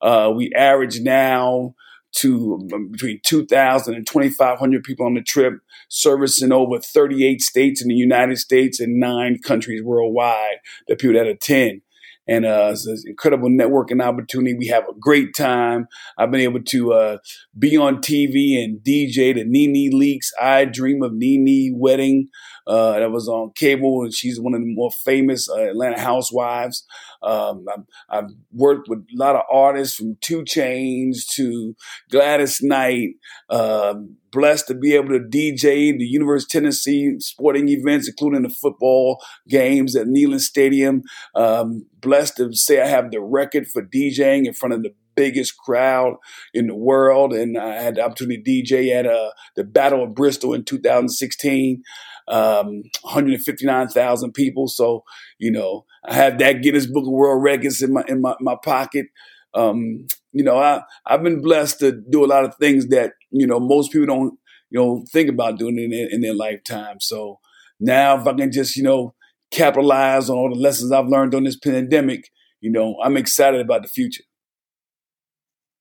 Uh, 0.00 0.32
we 0.34 0.52
average 0.54 1.00
now 1.00 1.74
to 2.12 2.68
um, 2.74 2.88
between 2.90 3.20
2,000 3.22 3.94
and 3.94 4.06
2,500 4.06 4.82
people 4.82 5.06
on 5.06 5.14
the 5.14 5.22
trip, 5.22 5.54
servicing 5.88 6.52
over 6.52 6.78
38 6.80 7.40
states 7.40 7.80
in 7.80 7.88
the 7.88 7.94
United 7.94 8.38
States 8.38 8.80
and 8.80 8.98
nine 8.98 9.38
countries 9.38 9.82
worldwide, 9.82 10.56
the 10.88 10.96
people 10.96 11.14
that 11.14 11.26
attend 11.26 11.82
and 12.30 12.46
uh, 12.46 12.68
it's 12.70 12.86
an 12.86 13.02
incredible 13.06 13.48
networking 13.48 14.00
opportunity. 14.00 14.54
We 14.54 14.68
have 14.68 14.84
a 14.88 14.94
great 14.98 15.34
time. 15.34 15.88
I've 16.16 16.30
been 16.30 16.40
able 16.40 16.62
to 16.62 16.92
uh, 16.92 17.18
be 17.58 17.76
on 17.76 17.96
TV 17.96 18.62
and 18.62 18.78
DJ 18.78 19.34
the 19.34 19.44
NeNe 19.44 19.92
Leakes 19.92 20.30
I 20.40 20.64
Dream 20.64 21.02
of 21.02 21.12
NeNe 21.12 21.74
wedding. 21.74 22.28
Uh, 22.70 23.00
that 23.00 23.10
was 23.10 23.28
on 23.28 23.50
cable, 23.56 24.02
and 24.02 24.14
she's 24.14 24.40
one 24.40 24.54
of 24.54 24.60
the 24.60 24.72
more 24.72 24.92
famous 24.92 25.50
uh, 25.50 25.70
Atlanta 25.70 25.98
housewives. 25.98 26.86
Um, 27.20 27.66
I've, 27.68 27.84
I've, 28.08 28.30
worked 28.52 28.88
with 28.88 29.00
a 29.00 29.16
lot 29.16 29.34
of 29.34 29.42
artists 29.50 29.96
from 29.96 30.16
2 30.20 30.44
Chainz 30.44 31.26
to 31.34 31.74
Gladys 32.12 32.62
Knight. 32.62 33.14
Um, 33.48 34.18
blessed 34.30 34.68
to 34.68 34.74
be 34.74 34.94
able 34.94 35.08
to 35.08 35.18
DJ 35.18 35.98
the 35.98 36.06
University 36.06 36.58
of 36.58 36.62
Tennessee 36.62 37.18
sporting 37.18 37.68
events, 37.68 38.06
including 38.06 38.42
the 38.42 38.50
football 38.50 39.20
games 39.48 39.96
at 39.96 40.06
Neyland 40.06 40.40
Stadium. 40.40 41.02
Um, 41.34 41.86
blessed 42.00 42.36
to 42.36 42.52
say 42.52 42.80
I 42.80 42.86
have 42.86 43.10
the 43.10 43.20
record 43.20 43.66
for 43.66 43.82
DJing 43.82 44.46
in 44.46 44.54
front 44.54 44.74
of 44.74 44.84
the 44.84 44.94
biggest 45.16 45.56
crowd 45.58 46.14
in 46.54 46.68
the 46.68 46.74
world, 46.74 47.32
and 47.32 47.58
I 47.58 47.82
had 47.82 47.96
the 47.96 48.04
opportunity 48.04 48.64
to 48.64 48.74
DJ 48.74 48.94
at 48.94 49.06
uh, 49.06 49.32
the 49.56 49.64
Battle 49.64 50.04
of 50.04 50.14
Bristol 50.14 50.54
in 50.54 50.64
2016. 50.64 51.82
Um, 52.30 52.84
159,000 53.02 54.32
people. 54.32 54.68
So, 54.68 55.02
you 55.38 55.50
know, 55.50 55.84
I 56.04 56.14
have 56.14 56.38
that 56.38 56.62
Guinness 56.62 56.86
Book 56.86 57.04
of 57.04 57.12
World 57.12 57.42
Records 57.42 57.82
in 57.82 57.92
my 57.92 58.04
in 58.08 58.20
my, 58.20 58.34
my 58.40 58.56
pocket. 58.62 59.06
Um, 59.52 60.06
you 60.32 60.44
know, 60.44 60.58
I 60.58 60.82
I've 61.06 61.22
been 61.22 61.42
blessed 61.42 61.80
to 61.80 61.92
do 61.92 62.24
a 62.24 62.28
lot 62.28 62.44
of 62.44 62.54
things 62.56 62.86
that 62.88 63.14
you 63.30 63.46
know 63.46 63.58
most 63.58 63.92
people 63.92 64.06
don't 64.06 64.38
you 64.70 64.78
know 64.78 65.04
think 65.12 65.28
about 65.28 65.58
doing 65.58 65.78
in 65.78 65.90
their, 65.90 66.08
in 66.08 66.20
their 66.20 66.34
lifetime. 66.34 67.00
So 67.00 67.40
now, 67.80 68.20
if 68.20 68.26
I 68.26 68.32
can 68.34 68.52
just 68.52 68.76
you 68.76 68.84
know 68.84 69.14
capitalize 69.50 70.30
on 70.30 70.36
all 70.36 70.50
the 70.50 70.60
lessons 70.60 70.92
I've 70.92 71.08
learned 71.08 71.34
on 71.34 71.44
this 71.44 71.58
pandemic, 71.58 72.30
you 72.60 72.70
know, 72.70 72.96
I'm 73.02 73.16
excited 73.16 73.60
about 73.60 73.82
the 73.82 73.88
future. 73.88 74.24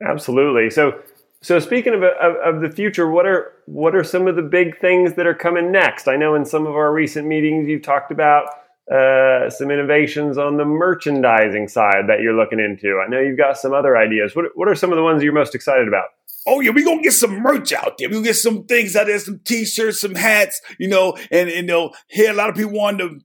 Absolutely. 0.06 0.70
So, 0.70 0.94
so 1.42 1.60
speaking 1.60 1.94
of, 1.94 2.04
of, 2.04 2.56
of, 2.56 2.62
the 2.62 2.70
future, 2.70 3.10
what 3.10 3.26
are 3.26 3.54
what 3.66 3.96
are 3.96 4.04
some 4.04 4.28
of 4.28 4.36
the 4.36 4.42
big 4.42 4.80
things 4.80 5.14
that 5.14 5.26
are 5.26 5.34
coming 5.34 5.72
next? 5.72 6.08
I 6.08 6.18
know 6.18 6.36
in 6.36 6.46
some 6.46 6.68
of 6.68 6.76
our 6.76 6.92
recent 6.92 7.28
meetings 7.28 7.70
you've 7.70 7.82
talked 7.82 8.12
about 8.12 8.48
uh, 8.92 9.50
some 9.50 9.72
innovations 9.72 10.38
on 10.38 10.58
the 10.58 10.66
merchandising 10.66 11.70
side 11.70 12.06
that 12.08 12.22
you're 12.22 12.34
looking 12.34 12.60
into. 12.60 13.02
I 13.06 13.10
know 13.10 13.22
you've 13.22 13.38
got 13.38 13.58
some 13.58 13.74
other 13.74 13.96
ideas. 13.96 14.36
What 14.36 14.46
what 14.56 14.68
are 14.68 14.76
some 14.76 14.92
of 14.92 14.98
the 14.98 15.04
ones 15.04 15.24
you're 15.24 15.32
most 15.32 15.56
excited 15.56 15.88
about? 15.88 16.06
Oh 16.46 16.60
yeah, 16.60 16.72
we 16.72 16.84
gonna 16.84 17.02
get 17.02 17.14
some 17.14 17.40
merch 17.40 17.72
out 17.72 17.98
there. 17.98 18.10
We 18.10 18.16
gonna 18.16 18.26
get 18.26 18.36
some 18.36 18.66
things 18.66 18.96
out 18.98 19.08
there, 19.08 19.20
some 19.20 19.40
t-shirts, 19.46 20.02
some 20.02 20.16
hats, 20.16 20.62
you 20.78 20.90
know, 20.90 21.16
and, 21.32 21.50
and 21.50 21.68
you 21.70 21.74
know, 21.74 21.92
a 22.18 22.34
lot 22.34 22.50
of 22.50 22.56
people 22.56 22.74
want 22.74 23.00
to 23.00 23.20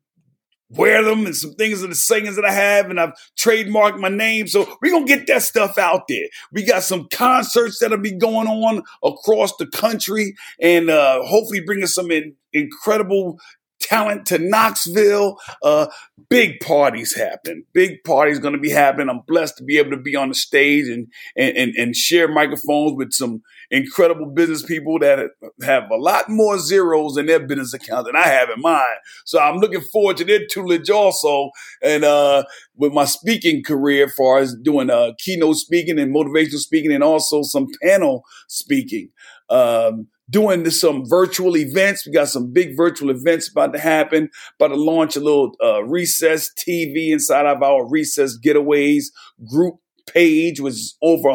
wear 0.70 1.02
them 1.04 1.26
and 1.26 1.36
some 1.36 1.54
things 1.54 1.82
of 1.82 1.90
the 1.90 1.94
sayings 1.94 2.36
that 2.36 2.44
I 2.44 2.52
have, 2.52 2.90
and 2.90 3.00
I've 3.00 3.12
trademarked 3.38 3.98
my 3.98 4.08
name. 4.08 4.46
So 4.46 4.66
we're 4.82 4.92
gonna 4.92 5.06
get 5.06 5.26
that 5.28 5.42
stuff 5.42 5.78
out 5.78 6.08
there. 6.08 6.26
We 6.52 6.64
got 6.64 6.82
some 6.82 7.08
concerts 7.12 7.78
that'll 7.78 7.98
be 7.98 8.16
going 8.16 8.48
on 8.48 8.82
across 9.02 9.56
the 9.56 9.66
country, 9.66 10.34
and 10.60 10.90
uh, 10.90 11.22
hopefully 11.22 11.60
bringing 11.64 11.86
some 11.86 12.10
in, 12.10 12.34
incredible 12.52 13.38
talent 13.80 14.26
to 14.26 14.38
Knoxville. 14.38 15.38
Uh, 15.62 15.86
big 16.30 16.60
parties 16.60 17.14
happen. 17.14 17.64
Big 17.72 18.02
parties 18.04 18.38
going 18.38 18.54
to 18.54 18.60
be 18.60 18.70
happening. 18.70 19.08
I'm 19.08 19.20
blessed 19.26 19.58
to 19.58 19.64
be 19.64 19.78
able 19.78 19.90
to 19.90 20.00
be 20.00 20.16
on 20.16 20.28
the 20.28 20.34
stage 20.34 20.88
and, 20.88 21.08
and, 21.36 21.56
and, 21.56 21.74
and 21.76 21.96
share 21.96 22.28
microphones 22.28 22.96
with 22.96 23.12
some 23.12 23.42
incredible 23.74 24.26
business 24.26 24.62
people 24.62 24.98
that 25.00 25.30
have 25.62 25.90
a 25.90 25.96
lot 25.96 26.28
more 26.28 26.58
zeros 26.58 27.16
in 27.16 27.26
their 27.26 27.40
business 27.40 27.74
account 27.74 28.06
than 28.06 28.16
I 28.16 28.28
have 28.28 28.48
in 28.50 28.60
mine. 28.60 28.80
So 29.24 29.40
I'm 29.40 29.58
looking 29.58 29.80
forward 29.80 30.16
to 30.18 30.24
their 30.24 30.46
tutelage 30.46 30.90
also. 30.90 31.50
And, 31.82 32.04
uh, 32.04 32.44
with 32.76 32.92
my 32.92 33.04
speaking 33.04 33.62
career, 33.62 34.06
as 34.06 34.14
far 34.14 34.38
as 34.38 34.54
doing, 34.62 34.90
uh, 34.90 35.12
keynote 35.18 35.56
speaking 35.56 35.98
and 35.98 36.14
motivational 36.14 36.58
speaking 36.58 36.92
and 36.92 37.04
also 37.04 37.42
some 37.42 37.68
panel 37.82 38.24
speaking. 38.48 39.10
Um, 39.50 40.08
doing 40.30 40.68
some 40.70 41.04
virtual 41.06 41.56
events. 41.56 42.06
We 42.06 42.12
got 42.12 42.28
some 42.28 42.52
big 42.52 42.76
virtual 42.76 43.10
events 43.10 43.50
about 43.50 43.72
to 43.74 43.78
happen. 43.78 44.30
About 44.58 44.68
to 44.68 44.80
launch 44.80 45.16
a 45.16 45.20
little 45.20 45.52
uh, 45.62 45.84
recess 45.84 46.48
TV 46.58 47.10
inside 47.10 47.46
of 47.46 47.62
our 47.62 47.88
recess 47.88 48.38
getaways 48.38 49.04
group 49.48 49.74
page, 50.06 50.60
which 50.60 50.74
is 50.74 50.96
over 51.02 51.30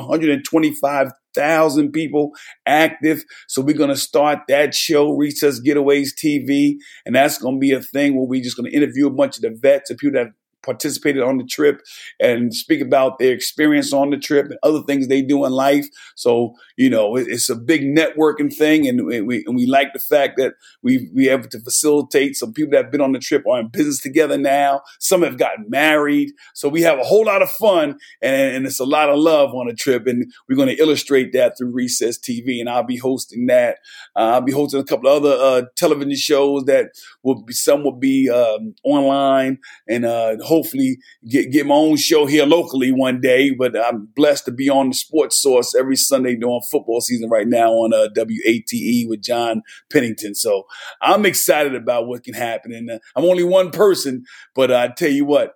125,000 1.35 1.91
people 1.91 2.31
active. 2.65 3.23
So 3.47 3.61
we're 3.61 3.77
to 3.89 3.97
start 3.97 4.39
that 4.47 4.73
show, 4.73 5.11
Recess 5.11 5.61
Getaways 5.61 6.09
TV. 6.23 6.75
And 7.05 7.15
that's 7.15 7.37
to 7.55 7.59
be 7.59 7.71
a 7.71 7.81
thing 7.81 8.15
where 8.15 8.25
we're 8.25 8.43
just 8.43 8.57
to 8.69 8.75
interview 8.75 9.07
a 9.07 9.11
bunch 9.11 9.37
of 9.37 9.41
the 9.43 9.57
vets 9.59 9.89
and 9.89 9.99
people 9.99 10.19
that 10.19 10.31
participated 10.63 11.23
on 11.23 11.37
the 11.37 11.43
trip 11.43 11.81
and 12.19 12.53
speak 12.53 12.81
about 12.81 13.19
their 13.19 13.33
experience 13.33 13.93
on 13.93 14.09
the 14.09 14.17
trip 14.17 14.47
and 14.47 14.59
other 14.63 14.81
things 14.83 15.07
they 15.07 15.21
do 15.21 15.45
in 15.45 15.51
life. 15.51 15.87
So, 16.15 16.55
you 16.77 16.89
know, 16.89 17.15
it's 17.15 17.49
a 17.49 17.55
big 17.55 17.83
networking 17.83 18.53
thing. 18.53 18.87
And 18.87 19.05
we, 19.05 19.43
and 19.45 19.55
we 19.55 19.65
like 19.65 19.93
the 19.93 19.99
fact 19.99 20.37
that 20.37 20.53
we, 20.81 21.09
we 21.13 21.29
able 21.29 21.47
to 21.47 21.59
facilitate 21.59 22.35
some 22.35 22.53
people 22.53 22.71
that 22.71 22.83
have 22.83 22.91
been 22.91 23.01
on 23.01 23.13
the 23.13 23.19
trip 23.19 23.43
are 23.49 23.59
in 23.59 23.67
business 23.67 24.01
together 24.01 24.37
now. 24.37 24.81
Some 24.99 25.23
have 25.23 25.37
gotten 25.37 25.69
married. 25.69 26.31
So 26.53 26.69
we 26.69 26.81
have 26.81 26.99
a 26.99 27.03
whole 27.03 27.25
lot 27.25 27.41
of 27.41 27.49
fun 27.49 27.97
and, 28.21 28.55
and 28.55 28.65
it's 28.65 28.79
a 28.79 28.85
lot 28.85 29.09
of 29.09 29.17
love 29.17 29.53
on 29.53 29.67
the 29.67 29.73
trip. 29.73 30.07
And 30.07 30.31
we're 30.47 30.55
going 30.55 30.69
to 30.69 30.81
illustrate 30.81 31.33
that 31.33 31.57
through 31.57 31.71
Recess 31.71 32.17
TV. 32.17 32.59
And 32.59 32.69
I'll 32.69 32.83
be 32.83 32.97
hosting 32.97 33.47
that. 33.47 33.77
Uh, 34.15 34.33
I'll 34.33 34.41
be 34.41 34.51
hosting 34.51 34.79
a 34.79 34.85
couple 34.85 35.09
of 35.09 35.23
other 35.23 35.35
uh, 35.35 35.61
television 35.75 36.15
shows 36.15 36.65
that 36.65 36.91
will 37.23 37.43
be, 37.43 37.53
some 37.53 37.83
will 37.83 37.97
be 37.97 38.29
um, 38.29 38.75
online 38.83 39.59
and 39.87 40.05
uh, 40.05 40.37
hopefully 40.49 40.97
get, 41.29 41.51
get 41.51 41.65
my 41.65 41.75
own 41.75 41.95
show 41.95 42.25
here 42.25 42.45
locally 42.45 42.91
one 42.91 43.21
day. 43.21 43.51
But 43.51 43.77
I'm 43.77 44.09
blessed 44.15 44.45
to 44.45 44.51
be 44.51 44.69
on 44.69 44.89
the 44.89 44.95
Sports 44.95 45.41
Source 45.41 45.73
every 45.75 45.95
Sunday 45.95 46.35
during 46.35 46.61
football 46.69 47.01
season 47.01 47.29
right 47.29 47.47
now 47.47 47.71
on 47.71 47.93
uh, 47.93 48.09
WATE 48.15 49.07
with 49.07 49.21
John 49.21 49.61
Pennington. 49.91 50.35
So 50.35 50.63
I'm 51.01 51.25
excited 51.25 51.75
about 51.75 52.07
what 52.07 52.23
can 52.23 52.33
happen. 52.33 52.73
And 52.73 52.89
uh, 52.89 52.99
I'm 53.15 53.25
only 53.25 53.43
one 53.43 53.71
person, 53.71 54.25
but 54.55 54.71
I 54.71 54.89
tell 54.89 55.11
you 55.11 55.25
what, 55.25 55.53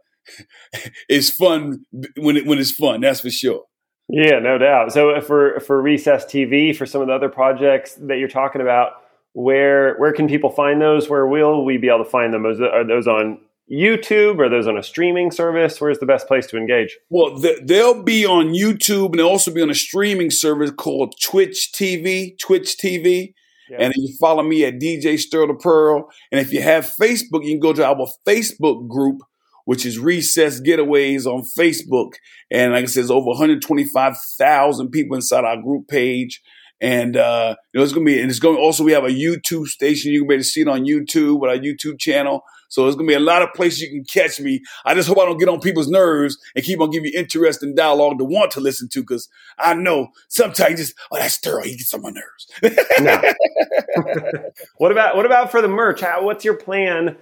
it's 1.10 1.29
fun 1.29 1.84
when 2.17 2.38
it, 2.38 2.45
when 2.45 2.60
it's 2.60 2.71
fun. 2.71 3.01
That's 3.01 3.21
for 3.21 3.29
sure. 3.29 3.63
Yeah, 4.10 4.39
no 4.39 4.58
doubt. 4.58 4.91
So 4.91 5.19
for 5.21 5.60
for 5.60 5.82
Recess 5.82 6.25
TV, 6.25 6.75
for 6.75 6.86
some 6.86 7.01
of 7.01 7.08
the 7.08 7.13
other 7.13 7.29
projects 7.29 7.95
that 7.95 8.17
you're 8.17 8.27
talking 8.27 8.62
about, 8.62 8.93
where 9.34 9.95
where 9.95 10.13
can 10.13 10.27
people 10.27 10.49
find 10.49 10.82
those? 10.82 11.10
Where 11.10 11.25
will 11.25 11.65
we 11.65 11.77
be 11.77 11.88
able 11.88 12.03
to 12.03 12.10
find 12.10 12.34
them? 12.34 12.45
Are 12.45 12.86
those 12.86 13.08
on 13.08 13.39
YouTube? 13.73 14.39
Are 14.39 14.49
those 14.49 14.67
on 14.67 14.77
a 14.77 14.83
streaming 14.83 15.31
service? 15.31 15.81
Where's 15.81 15.99
the 15.99 16.05
best 16.05 16.27
place 16.27 16.45
to 16.47 16.57
engage? 16.57 16.97
Well, 17.09 17.41
they'll 17.63 18.03
be 18.03 18.25
on 18.25 18.49
YouTube 18.49 19.07
and 19.12 19.19
they'll 19.19 19.27
also 19.27 19.51
be 19.51 19.62
on 19.62 19.69
a 19.69 19.75
streaming 19.75 20.29
service 20.29 20.71
called 20.71 21.15
Twitch 21.21 21.71
TV. 21.73 22.38
Twitch 22.39 22.77
TV. 22.77 23.33
Yeah. 23.69 23.77
And 23.79 23.93
you 23.95 24.15
follow 24.19 24.43
me 24.43 24.65
at 24.65 24.75
DJ 24.75 25.15
Sterl 25.15 25.47
the 25.47 25.55
Pearl. 25.55 26.09
And 26.31 26.39
if 26.39 26.53
you 26.53 26.62
have 26.62 26.93
Facebook, 26.99 27.43
you 27.43 27.53
can 27.53 27.59
go 27.59 27.73
to 27.73 27.86
our 27.86 28.07
Facebook 28.27 28.88
group, 28.88 29.21
which 29.65 29.86
is 29.86 29.97
Recess 29.97 30.62
Getaways 30.62 31.25
on 31.25 31.43
Facebook. 31.57 32.12
And 32.51 32.73
like 32.73 32.83
I 32.83 32.86
said, 32.86 33.01
there's 33.01 33.12
over 33.12 33.27
125,000 33.27 34.89
people 34.89 35.15
inside 35.15 35.45
our 35.45 35.62
group 35.62 35.88
page. 35.88 36.41
And 36.83 37.15
uh, 37.15 37.55
you 37.71 37.79
know, 37.79 37.83
it's 37.83 37.93
gonna 37.93 38.05
be, 38.05 38.19
and 38.19 38.29
it's 38.29 38.39
going. 38.39 38.57
Also, 38.57 38.83
we 38.83 38.91
have 38.91 39.05
a 39.05 39.09
YouTube 39.09 39.67
station. 39.67 40.11
You 40.11 40.19
can 40.19 40.27
be 40.27 40.33
able 40.33 40.43
to 40.43 40.49
see 40.49 40.61
it 40.61 40.67
on 40.67 40.83
YouTube 40.83 41.39
with 41.39 41.49
our 41.49 41.55
YouTube 41.55 41.97
channel. 41.97 42.43
So 42.67 42.83
there's 42.83 42.97
gonna 42.97 43.07
be 43.07 43.13
a 43.13 43.21
lot 43.21 43.41
of 43.41 43.53
places 43.53 43.79
you 43.79 43.89
can 43.89 44.03
catch 44.03 44.41
me. 44.41 44.61
I 44.83 44.93
just 44.93 45.07
hope 45.07 45.17
I 45.17 45.23
don't 45.23 45.37
get 45.37 45.47
on 45.47 45.61
people's 45.61 45.87
nerves 45.87 46.37
and 46.53 46.65
keep 46.65 46.81
on 46.81 46.89
giving 46.89 47.13
you 47.13 47.17
interesting 47.17 47.73
dialogue 47.73 48.17
to 48.19 48.25
want 48.25 48.51
to 48.51 48.59
listen 48.59 48.89
to, 48.89 48.99
because 48.99 49.29
I 49.57 49.75
know 49.75 50.09
sometimes 50.27 50.71
you 50.71 50.75
just, 50.75 50.95
oh, 51.09 51.17
that's 51.17 51.37
Sterl, 51.37 51.63
he 51.63 51.77
gets 51.77 51.93
on 51.93 52.01
my 52.01 52.09
nerves. 52.09 52.51
what 54.75 54.91
about 54.91 55.15
what 55.15 55.25
about 55.25 55.51
for 55.51 55.61
the 55.61 55.69
merch? 55.69 56.01
How, 56.01 56.25
what's 56.25 56.43
your 56.43 56.57
plan? 56.57 57.15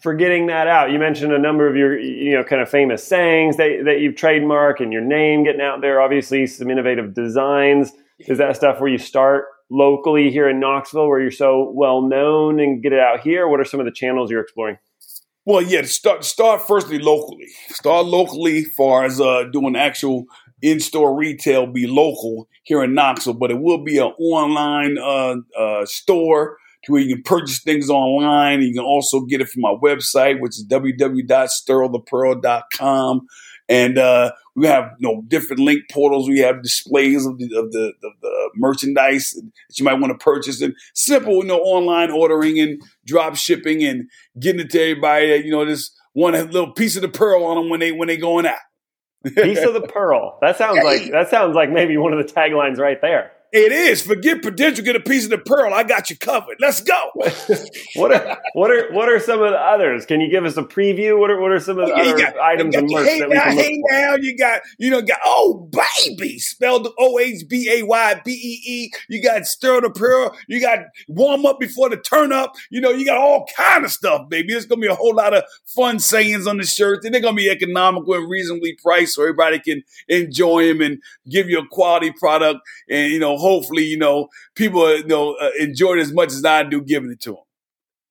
for 0.00 0.12
getting 0.12 0.48
that 0.48 0.66
out. 0.66 0.90
You 0.90 0.98
mentioned 0.98 1.32
a 1.32 1.38
number 1.38 1.66
of 1.66 1.76
your, 1.76 1.98
you 1.98 2.34
know, 2.34 2.44
kind 2.44 2.60
of 2.60 2.68
famous 2.68 3.02
sayings 3.02 3.56
that, 3.56 3.84
that 3.86 4.00
you've 4.00 4.16
trademarked 4.16 4.80
and 4.80 4.92
your 4.92 5.00
name 5.00 5.44
getting 5.44 5.62
out 5.62 5.80
there. 5.80 5.98
Obviously, 5.98 6.46
some 6.46 6.70
innovative 6.70 7.14
designs. 7.14 7.90
Is 8.18 8.38
that 8.38 8.56
stuff 8.56 8.80
where 8.80 8.90
you 8.90 8.98
start 8.98 9.44
locally 9.70 10.30
here 10.30 10.48
in 10.48 10.60
Knoxville, 10.60 11.08
where 11.08 11.20
you're 11.20 11.30
so 11.30 11.70
well 11.74 12.02
known, 12.02 12.60
and 12.60 12.82
get 12.82 12.92
it 12.92 13.00
out 13.00 13.20
here? 13.20 13.48
What 13.48 13.60
are 13.60 13.64
some 13.64 13.80
of 13.80 13.86
the 13.86 13.92
channels 13.92 14.30
you're 14.30 14.42
exploring? 14.42 14.76
Well, 15.46 15.62
yeah, 15.62 15.82
start 15.82 16.24
start 16.24 16.66
firstly 16.66 16.98
locally. 16.98 17.48
Start 17.68 18.06
locally, 18.06 18.64
far 18.64 19.04
as 19.04 19.20
uh, 19.20 19.44
doing 19.52 19.76
actual 19.76 20.24
in-store 20.62 21.14
retail, 21.14 21.66
be 21.66 21.86
local 21.86 22.48
here 22.62 22.82
in 22.82 22.94
Knoxville, 22.94 23.34
but 23.34 23.50
it 23.50 23.60
will 23.60 23.84
be 23.84 23.98
an 23.98 24.14
online 24.18 24.96
uh, 24.96 25.34
uh, 25.58 25.84
store 25.84 26.56
to 26.84 26.92
where 26.92 27.02
you 27.02 27.16
can 27.16 27.22
purchase 27.22 27.60
things 27.60 27.90
online. 27.90 28.62
You 28.62 28.72
can 28.72 28.84
also 28.84 29.20
get 29.20 29.42
it 29.42 29.50
from 29.50 29.60
my 29.62 29.74
website, 29.82 30.40
which 30.40 30.52
is 30.52 30.66
www.sterlthepearl.com. 30.66 33.26
And 33.68 33.96
uh, 33.96 34.32
we 34.54 34.66
have 34.66 34.92
you 34.98 35.08
know 35.08 35.22
different 35.28 35.60
link 35.60 35.82
portals. 35.90 36.28
We 36.28 36.40
have 36.40 36.62
displays 36.62 37.24
of 37.24 37.38
the 37.38 37.44
of 37.56 37.72
the, 37.72 37.92
of 38.02 38.12
the 38.20 38.50
merchandise 38.56 39.30
that 39.30 39.78
you 39.78 39.84
might 39.84 39.94
want 39.94 40.18
to 40.18 40.22
purchase, 40.22 40.60
and 40.60 40.74
simple 40.94 41.36
you 41.36 41.44
know 41.44 41.60
online 41.60 42.10
ordering 42.10 42.60
and 42.60 42.82
drop 43.06 43.36
shipping 43.36 43.82
and 43.82 44.08
getting 44.38 44.60
it 44.60 44.70
to 44.70 44.80
everybody. 44.80 45.26
You 45.44 45.50
know, 45.50 45.64
just 45.64 45.96
one 46.12 46.34
little 46.34 46.72
piece 46.72 46.96
of 46.96 47.02
the 47.02 47.08
pearl 47.08 47.44
on 47.44 47.56
them 47.56 47.70
when 47.70 47.80
they 47.80 47.92
when 47.92 48.08
they 48.08 48.16
going 48.16 48.46
out. 48.46 48.58
piece 49.34 49.62
of 49.64 49.72
the 49.74 49.80
pearl. 49.80 50.38
That 50.42 50.58
sounds 50.58 50.80
like 50.84 51.10
that 51.10 51.30
sounds 51.30 51.54
like 51.54 51.70
maybe 51.70 51.96
one 51.96 52.12
of 52.12 52.24
the 52.24 52.32
taglines 52.32 52.78
right 52.78 53.00
there. 53.00 53.32
It 53.54 53.70
is. 53.70 54.02
Forget 54.02 54.42
Prudential, 54.42 54.84
get 54.84 54.96
a 54.96 55.00
piece 55.00 55.22
of 55.22 55.30
the 55.30 55.38
pearl. 55.38 55.72
I 55.72 55.84
got 55.84 56.10
you 56.10 56.18
covered. 56.18 56.56
Let's 56.58 56.80
go. 56.80 56.98
what 57.94 58.12
are 58.12 58.42
what 58.52 58.68
are 58.72 58.92
what 58.92 59.08
are 59.08 59.20
some 59.20 59.40
of 59.40 59.52
the 59.52 59.56
others? 59.56 60.04
Can 60.04 60.20
you 60.20 60.28
give 60.28 60.44
us 60.44 60.56
a 60.56 60.64
preview? 60.64 61.16
What 61.16 61.30
are 61.30 61.40
what 61.40 61.52
are 61.52 61.60
some 61.60 61.78
of 61.78 61.86
the 61.86 61.94
other 61.94 62.18
got, 62.18 62.36
items 62.36 62.74
and 62.74 62.90
merch 62.90 63.06
hey 63.06 63.20
that 63.20 63.30
we 63.30 63.36
can 63.36 63.54
look 63.54 63.64
hey 63.64 63.80
for? 63.80 63.92
now, 63.92 64.16
you 64.16 64.36
got 64.36 64.62
you 64.78 64.90
know 64.90 65.00
got 65.02 65.20
oh 65.24 65.70
baby 65.70 66.40
spelled 66.40 66.88
O 66.98 67.20
H 67.20 67.44
B 67.48 67.70
A 67.70 67.84
Y 67.84 68.20
B 68.24 68.32
E 68.32 68.72
E. 68.72 68.90
You 69.08 69.22
got 69.22 69.46
stir 69.46 69.82
the 69.82 69.90
pearl. 69.90 70.36
You 70.48 70.60
got 70.60 70.80
warm 71.06 71.46
up 71.46 71.60
before 71.60 71.88
the 71.88 71.96
turn 71.96 72.32
up. 72.32 72.56
You 72.70 72.80
know 72.80 72.90
you 72.90 73.04
got 73.04 73.18
all 73.18 73.46
kind 73.56 73.84
of 73.84 73.92
stuff, 73.92 74.28
baby. 74.28 74.52
It's 74.52 74.66
gonna 74.66 74.80
be 74.80 74.88
a 74.88 74.96
whole 74.96 75.14
lot 75.14 75.32
of 75.32 75.44
fun 75.64 76.00
sayings 76.00 76.48
on 76.48 76.56
the 76.56 76.66
shirts, 76.66 77.04
and 77.04 77.14
they're 77.14 77.22
gonna 77.22 77.36
be 77.36 77.48
economical 77.48 78.14
and 78.14 78.28
reasonably 78.28 78.76
priced, 78.82 79.14
so 79.14 79.22
everybody 79.22 79.60
can 79.60 79.84
enjoy 80.08 80.66
them 80.66 80.80
and 80.80 81.00
give 81.30 81.48
you 81.48 81.60
a 81.60 81.68
quality 81.68 82.10
product. 82.18 82.58
And 82.90 83.12
you 83.12 83.20
know 83.20 83.43
hopefully, 83.44 83.84
you 83.84 83.98
know, 83.98 84.28
people 84.54 84.96
you 84.96 85.06
know 85.06 85.34
uh, 85.34 85.50
enjoy 85.60 85.94
it 85.94 86.00
as 86.00 86.12
much 86.12 86.32
as 86.32 86.44
I 86.44 86.62
do 86.62 86.82
giving 86.82 87.10
it 87.10 87.20
to 87.22 87.32
them. 87.32 87.42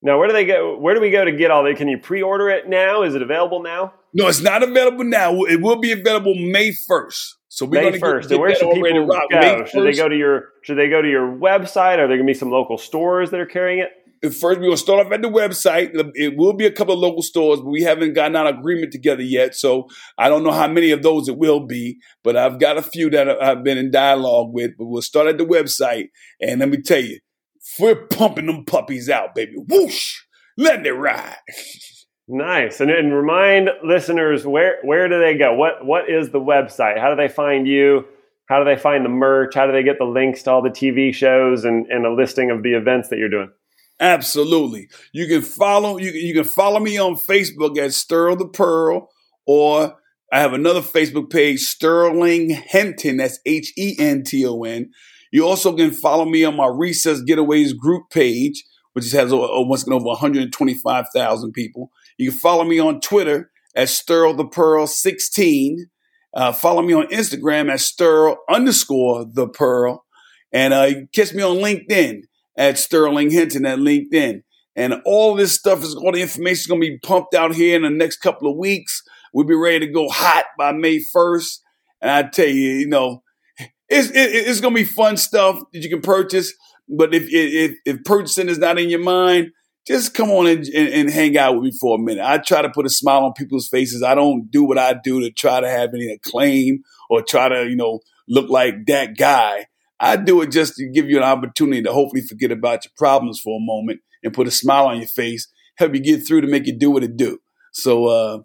Now, 0.01 0.19
where 0.19 0.27
do 0.27 0.33
they 0.33 0.45
go? 0.45 0.77
Where 0.77 0.93
do 0.93 1.01
we 1.01 1.11
go 1.11 1.23
to 1.23 1.31
get 1.31 1.49
all 1.49 1.63
that? 1.63 1.77
Can 1.77 1.87
you 1.87 1.97
pre-order 1.97 2.49
it 2.49 2.67
now? 2.67 3.03
Is 3.03 3.15
it 3.15 3.21
available 3.21 3.63
now? 3.63 3.93
No, 4.13 4.27
it's 4.27 4.41
not 4.41 4.61
available 4.61 5.05
now. 5.05 5.43
It 5.43 5.61
will 5.61 5.77
be 5.77 5.91
available 5.91 6.35
May 6.35 6.73
first. 6.73 7.37
So 7.47 7.65
we're 7.65 7.91
May 7.91 7.99
first. 7.99 8.29
And 8.29 8.39
where 8.39 8.53
should 8.53 8.73
people 8.73 9.07
go? 9.31 9.65
Should 9.65 9.85
they 9.85 9.95
go 9.95 10.09
to 10.09 10.15
your? 10.15 10.49
Should 10.61 10.77
they 10.77 10.89
go 10.89 11.01
to 11.01 11.09
your 11.09 11.27
website? 11.27 11.97
Are 11.97 12.07
there 12.07 12.17
going 12.17 12.19
to 12.19 12.25
be 12.25 12.33
some 12.33 12.51
local 12.51 12.77
stores 12.77 13.31
that 13.31 13.39
are 13.39 13.45
carrying 13.45 13.79
it? 13.79 13.91
First 14.31 14.59
we're 14.59 14.65
gonna 14.65 14.77
start 14.77 15.05
off 15.05 15.11
at 15.11 15.21
the 15.21 15.29
website. 15.29 15.91
It 16.15 16.37
will 16.37 16.53
be 16.53 16.65
a 16.65 16.71
couple 16.71 16.93
of 16.93 16.99
local 16.99 17.21
stores, 17.21 17.59
but 17.59 17.69
we 17.69 17.81
haven't 17.81 18.13
gotten 18.13 18.35
an 18.35 18.47
agreement 18.47 18.91
together 18.91 19.21
yet. 19.21 19.55
So 19.55 19.87
I 20.17 20.29
don't 20.29 20.43
know 20.43 20.51
how 20.51 20.67
many 20.67 20.91
of 20.91 21.03
those 21.03 21.27
it 21.27 21.37
will 21.37 21.65
be, 21.65 21.99
but 22.23 22.37
I've 22.37 22.59
got 22.59 22.77
a 22.77 22.81
few 22.81 23.09
that 23.09 23.29
I've 23.29 23.63
been 23.63 23.77
in 23.77 23.91
dialogue 23.91 24.53
with. 24.53 24.71
But 24.77 24.85
we'll 24.85 25.01
start 25.01 25.27
at 25.27 25.37
the 25.37 25.45
website, 25.45 26.09
and 26.39 26.59
let 26.59 26.69
me 26.69 26.81
tell 26.81 27.01
you, 27.01 27.19
we're 27.79 28.07
pumping 28.07 28.45
them 28.45 28.65
puppies 28.65 29.09
out, 29.09 29.35
baby. 29.35 29.55
Whoosh, 29.57 30.21
letting 30.57 30.85
it 30.85 30.91
ride. 30.91 31.37
Nice, 32.27 32.79
and, 32.79 32.89
and 32.89 33.13
remind 33.13 33.69
listeners 33.83 34.47
where 34.47 34.77
where 34.83 35.09
do 35.09 35.19
they 35.19 35.37
go? 35.37 35.53
What 35.53 35.85
what 35.85 36.09
is 36.09 36.29
the 36.29 36.39
website? 36.39 36.99
How 36.99 37.09
do 37.09 37.17
they 37.17 37.27
find 37.27 37.67
you? 37.67 38.05
How 38.47 38.59
do 38.59 38.65
they 38.65 38.79
find 38.79 39.03
the 39.03 39.09
merch? 39.09 39.55
How 39.55 39.65
do 39.65 39.73
they 39.73 39.83
get 39.83 39.97
the 39.97 40.05
links 40.05 40.43
to 40.43 40.51
all 40.51 40.61
the 40.61 40.69
TV 40.69 41.13
shows 41.13 41.65
and, 41.65 41.85
and 41.87 42.05
a 42.05 42.13
listing 42.13 42.51
of 42.51 42.61
the 42.63 42.73
events 42.73 43.09
that 43.09 43.17
you're 43.17 43.29
doing? 43.29 43.49
Absolutely. 43.99 44.89
You 45.11 45.27
can 45.27 45.41
follow 45.41 45.97
you, 45.97 46.11
you 46.11 46.33
can 46.33 46.43
follow 46.43 46.79
me 46.79 46.97
on 46.97 47.15
Facebook 47.15 47.77
at 47.77 47.91
Sterl 47.91 48.37
the 48.37 48.47
Pearl, 48.47 49.09
or 49.45 49.95
I 50.31 50.39
have 50.39 50.53
another 50.53 50.81
Facebook 50.81 51.29
page, 51.29 51.61
Sterling 51.61 52.49
Henton. 52.49 53.17
That's 53.17 53.39
H 53.45 53.71
E 53.77 53.95
N 53.99 54.23
T 54.23 54.45
O 54.45 54.63
N. 54.63 54.91
You 55.31 55.47
also 55.47 55.75
can 55.75 55.91
follow 55.91 56.25
me 56.25 56.43
on 56.43 56.55
my 56.55 56.67
Recess 56.67 57.23
Getaways 57.23 57.77
group 57.77 58.09
page, 58.11 58.63
which 58.93 59.11
has 59.11 59.31
again 59.31 59.39
over 59.39 60.05
125,000 60.05 61.51
people. 61.53 61.91
You 62.17 62.31
can 62.31 62.39
follow 62.39 62.63
me 62.63 62.79
on 62.79 62.99
Twitter 62.99 63.51
at 63.75 63.87
Sterl 63.87 64.35
the 64.35 64.45
Pearl 64.45 64.87
16. 64.87 65.87
Uh, 66.35 66.51
follow 66.51 66.81
me 66.81 66.93
on 66.93 67.07
Instagram 67.07 67.71
at 67.71 67.79
Sterl 67.79 68.37
underscore 68.49 69.25
the 69.25 69.47
Pearl. 69.47 70.03
And 70.51 70.73
uh, 70.73 70.91
catch 71.13 71.33
me 71.33 71.41
on 71.41 71.57
LinkedIn 71.57 72.23
at 72.57 72.77
Sterling 72.77 73.31
Henton 73.31 73.65
at 73.65 73.79
LinkedIn. 73.79 74.43
And 74.75 74.95
all 75.05 75.35
this 75.35 75.53
stuff 75.53 75.83
is 75.83 75.95
all 75.95 76.11
the 76.11 76.21
information 76.21 76.61
is 76.61 76.67
going 76.67 76.81
to 76.81 76.87
be 76.87 76.99
pumped 76.99 77.35
out 77.35 77.53
here 77.53 77.75
in 77.75 77.83
the 77.83 77.89
next 77.89 78.17
couple 78.17 78.49
of 78.49 78.57
weeks. 78.57 79.01
We'll 79.33 79.45
be 79.45 79.55
ready 79.55 79.85
to 79.85 79.91
go 79.91 80.09
hot 80.09 80.45
by 80.57 80.71
May 80.71 80.99
1st. 81.15 81.59
And 82.01 82.11
I 82.11 82.23
tell 82.23 82.47
you, 82.47 82.71
you 82.71 82.87
know, 82.87 83.23
it's, 83.89 84.09
it, 84.09 84.15
it's 84.15 84.61
going 84.61 84.73
to 84.73 84.81
be 84.81 84.85
fun 84.85 85.17
stuff 85.17 85.59
that 85.71 85.83
you 85.83 85.89
can 85.89 86.01
purchase. 86.01 86.53
But 86.89 87.13
if, 87.13 87.27
if, 87.29 87.77
if 87.85 88.03
purchasing 88.03 88.49
is 88.49 88.57
not 88.57 88.79
in 88.79 88.89
your 88.89 88.99
mind, 88.99 89.51
just 89.85 90.13
come 90.13 90.29
on 90.29 90.47
and, 90.47 90.65
and, 90.65 90.89
and, 90.89 91.09
hang 91.09 91.37
out 91.37 91.55
with 91.55 91.63
me 91.63 91.71
for 91.79 91.97
a 91.97 92.01
minute. 92.01 92.23
I 92.23 92.37
try 92.37 92.61
to 92.61 92.69
put 92.69 92.85
a 92.85 92.89
smile 92.89 93.25
on 93.25 93.33
people's 93.33 93.67
faces. 93.67 94.01
I 94.01 94.15
don't 94.15 94.49
do 94.49 94.63
what 94.63 94.77
I 94.77 94.93
do 94.93 95.19
to 95.21 95.31
try 95.31 95.59
to 95.59 95.69
have 95.69 95.89
any 95.93 96.07
acclaim 96.07 96.83
or 97.09 97.21
try 97.21 97.49
to, 97.49 97.67
you 97.69 97.75
know, 97.75 97.99
look 98.27 98.49
like 98.49 98.85
that 98.87 99.17
guy. 99.17 99.67
I 100.03 100.17
do 100.17 100.41
it 100.41 100.51
just 100.51 100.75
to 100.75 100.89
give 100.89 101.09
you 101.09 101.15
an 101.15 101.23
opportunity 101.23 101.81
to 101.81 101.93
hopefully 101.93 102.21
forget 102.21 102.51
about 102.51 102.83
your 102.83 102.91
problems 102.97 103.39
for 103.39 103.57
a 103.57 103.63
moment 103.63 104.01
and 104.21 104.33
put 104.33 104.47
a 104.47 104.51
smile 104.51 104.87
on 104.87 104.97
your 104.97 105.07
face, 105.07 105.47
help 105.77 105.95
you 105.95 106.01
get 106.01 106.27
through 106.27 106.41
to 106.41 106.47
make 106.47 106.67
you 106.67 106.77
do 106.77 106.91
what 106.91 107.05
it 107.05 107.15
do. 107.15 107.39
So 107.71 108.07
uh, 108.07 108.39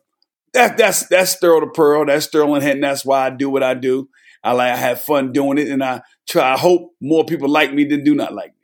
that, 0.52 0.76
that's 0.78 1.08
that's 1.08 1.34
Sterl 1.34 1.60
the 1.60 1.66
Pearl. 1.66 2.06
That's 2.06 2.26
Sterling 2.26 2.62
Henton. 2.62 2.82
That's 2.82 3.04
why 3.04 3.26
I 3.26 3.30
do 3.30 3.50
what 3.50 3.64
I 3.64 3.74
do. 3.74 4.08
I 4.44 4.52
like 4.52 4.72
I 4.72 4.76
have 4.76 5.00
fun 5.00 5.32
doing 5.32 5.58
it, 5.58 5.68
and 5.68 5.82
I 5.82 6.02
try. 6.28 6.54
I 6.54 6.56
hope 6.56 6.92
more 7.00 7.24
people 7.24 7.48
like 7.48 7.74
me 7.74 7.84
than 7.84 8.04
do 8.04 8.14
not 8.14 8.32
like 8.32 8.50
me. 8.50 8.54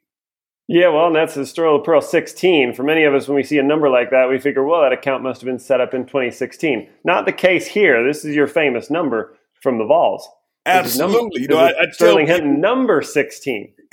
Yeah, 0.68 0.90
well, 0.90 1.08
and 1.08 1.16
that's 1.16 1.34
the 1.34 1.42
Sterl 1.42 1.78
the 1.78 1.84
Pearl 1.84 2.00
16. 2.00 2.74
For 2.74 2.84
many 2.84 3.02
of 3.02 3.12
us, 3.12 3.26
when 3.26 3.34
we 3.34 3.42
see 3.42 3.58
a 3.58 3.62
number 3.62 3.90
like 3.90 4.10
that, 4.10 4.30
we 4.30 4.38
figure, 4.38 4.64
well, 4.64 4.80
that 4.80 4.92
account 4.92 5.22
must 5.22 5.40
have 5.42 5.46
been 5.46 5.58
set 5.58 5.80
up 5.80 5.92
in 5.92 6.06
2016. 6.06 6.88
Not 7.04 7.26
the 7.26 7.32
case 7.32 7.66
here. 7.66 8.06
This 8.06 8.24
is 8.24 8.34
your 8.34 8.46
famous 8.46 8.88
number 8.88 9.36
from 9.60 9.78
the 9.78 9.84
Vols. 9.84 10.26
Absolutely. 10.66 11.42
you 11.42 11.48
know, 11.48 11.58
I, 11.58 11.70
I 11.70 11.90
Sterling 11.90 12.26
Henton 12.26 12.58
number 12.58 13.02
16. 13.02 13.74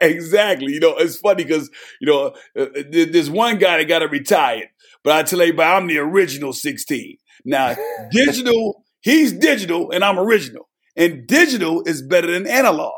exactly. 0.00 0.72
You 0.72 0.80
know, 0.80 0.96
it's 0.96 1.16
funny 1.16 1.44
because, 1.44 1.70
you 2.00 2.06
know, 2.06 2.34
uh, 2.56 2.62
uh 2.62 2.82
there's 2.90 3.30
one 3.30 3.58
guy 3.58 3.78
that 3.78 3.88
got 3.88 4.00
to 4.00 4.08
retire, 4.08 4.64
but 5.02 5.14
I 5.14 5.22
tell 5.22 5.42
you, 5.42 5.58
I'm 5.60 5.86
the 5.86 5.98
original 5.98 6.52
16. 6.52 7.16
Now, 7.44 7.74
digital, 8.10 8.84
he's 9.00 9.32
digital 9.32 9.90
and 9.90 10.04
I'm 10.04 10.18
original. 10.18 10.68
And 10.96 11.26
digital 11.26 11.82
is 11.86 12.02
better 12.02 12.30
than 12.30 12.46
analog. 12.46 12.92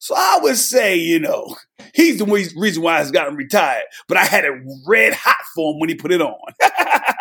So 0.00 0.14
I 0.14 0.38
would 0.42 0.56
say, 0.56 0.96
you 0.96 1.18
know, 1.18 1.56
he's 1.94 2.18
the 2.18 2.26
reason 2.26 2.82
why 2.82 3.00
he's 3.00 3.10
gotten 3.10 3.36
retired. 3.36 3.84
But 4.06 4.18
I 4.18 4.24
had 4.24 4.44
it 4.44 4.52
red 4.86 5.14
hot 5.14 5.44
for 5.54 5.72
him 5.72 5.80
when 5.80 5.88
he 5.88 5.94
put 5.94 6.12
it 6.12 6.20
on. 6.20 6.36